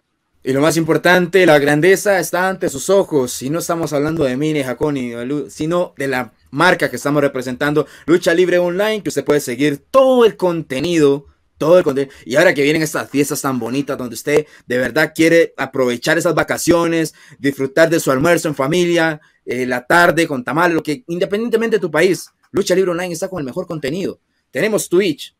Y 0.43 0.51
lo 0.51 0.59
más 0.59 0.75
importante, 0.75 1.45
la 1.45 1.57
grandeza 1.57 2.19
está 2.19 2.49
ante 2.49 2.67
sus 2.67 2.89
ojos. 2.89 3.41
Y 3.41 3.49
no 3.49 3.59
estamos 3.59 3.93
hablando 3.93 4.25
de 4.25 4.35
Mini, 4.35 4.61
Jaconi, 4.61 5.13
sino 5.47 5.93
de 5.97 6.09
la 6.09 6.33
marca 6.51 6.89
que 6.89 6.97
estamos 6.97 7.21
representando, 7.21 7.87
Lucha 8.05 8.33
Libre 8.33 8.59
Online, 8.59 9.01
que 9.01 9.09
usted 9.09 9.23
puede 9.23 9.39
seguir 9.39 9.77
todo 9.89 10.25
el 10.25 10.35
contenido, 10.35 11.27
todo 11.59 11.77
el 11.77 11.83
contenido. 11.83 12.11
Y 12.25 12.35
ahora 12.35 12.55
que 12.55 12.63
vienen 12.63 12.81
estas 12.81 13.07
fiestas 13.07 13.41
tan 13.41 13.59
bonitas, 13.59 13.95
donde 13.95 14.15
usted 14.15 14.47
de 14.65 14.77
verdad 14.79 15.13
quiere 15.13 15.53
aprovechar 15.57 16.17
esas 16.17 16.33
vacaciones, 16.33 17.13
disfrutar 17.37 17.91
de 17.91 17.99
su 17.99 18.09
almuerzo 18.09 18.47
en 18.47 18.55
familia, 18.55 19.21
eh, 19.45 19.67
la 19.67 19.85
tarde 19.85 20.27
con 20.27 20.43
tamal, 20.43 20.73
lo 20.73 20.81
que 20.81 21.03
independientemente 21.07 21.75
de 21.75 21.81
tu 21.81 21.91
país, 21.91 22.31
Lucha 22.51 22.73
Libre 22.73 22.91
Online 22.91 23.13
está 23.13 23.27
con 23.27 23.39
el 23.39 23.45
mejor 23.45 23.67
contenido. 23.67 24.19
Tenemos 24.49 24.89
Twitch, 24.89 25.35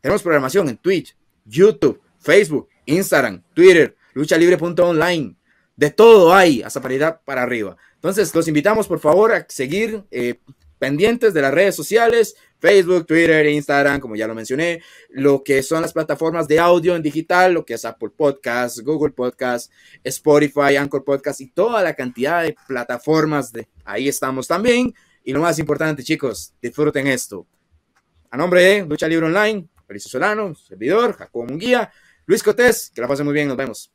tenemos 0.00 0.22
programación 0.22 0.70
en 0.70 0.78
Twitch, 0.78 1.14
YouTube, 1.44 2.00
Facebook, 2.18 2.70
Instagram, 2.86 3.42
Twitter 3.52 3.94
lucha 4.14 4.38
libre.online. 4.38 5.36
De 5.76 5.90
todo 5.90 6.32
hay, 6.32 6.62
hasta 6.62 6.80
para 6.80 7.20
para 7.20 7.42
arriba. 7.42 7.76
Entonces, 7.96 8.34
los 8.34 8.48
invitamos 8.48 8.86
por 8.86 9.00
favor 9.00 9.32
a 9.32 9.44
seguir 9.48 10.04
eh, 10.10 10.36
pendientes 10.78 11.34
de 11.34 11.42
las 11.42 11.52
redes 11.52 11.74
sociales, 11.74 12.36
Facebook, 12.64 13.06
Twitter, 13.06 13.44
Instagram, 13.44 14.00
como 14.00 14.16
ya 14.16 14.26
lo 14.26 14.34
mencioné, 14.34 14.82
lo 15.10 15.44
que 15.44 15.62
son 15.62 15.82
las 15.82 15.92
plataformas 15.92 16.48
de 16.48 16.58
audio 16.58 16.96
en 16.96 17.02
digital, 17.02 17.52
lo 17.52 17.62
que 17.62 17.74
es 17.74 17.84
Apple 17.84 18.08
Podcasts, 18.16 18.82
Google 18.82 19.12
Podcasts, 19.12 19.70
Spotify, 20.02 20.76
Anchor 20.78 21.04
Podcasts 21.04 21.42
y 21.42 21.50
toda 21.50 21.82
la 21.82 21.92
cantidad 21.92 22.42
de 22.42 22.56
plataformas 22.66 23.52
de 23.52 23.68
ahí 23.84 24.08
estamos 24.08 24.48
también. 24.48 24.94
Y 25.24 25.34
lo 25.34 25.40
más 25.40 25.58
importante, 25.58 26.02
chicos, 26.02 26.54
disfruten 26.62 27.06
esto. 27.06 27.46
A 28.30 28.38
nombre 28.38 28.62
de 28.62 28.86
Lucha 28.86 29.08
Libre 29.08 29.26
Online, 29.26 29.68
Felicio 29.86 30.10
Solano, 30.10 30.54
servidor, 30.54 31.14
Jacobo 31.18 31.44
Munguía, 31.44 31.92
Luis 32.24 32.42
Cotés, 32.42 32.90
que 32.94 33.02
la 33.02 33.08
pasen 33.08 33.26
muy 33.26 33.34
bien, 33.34 33.48
nos 33.48 33.58
vemos. 33.58 33.92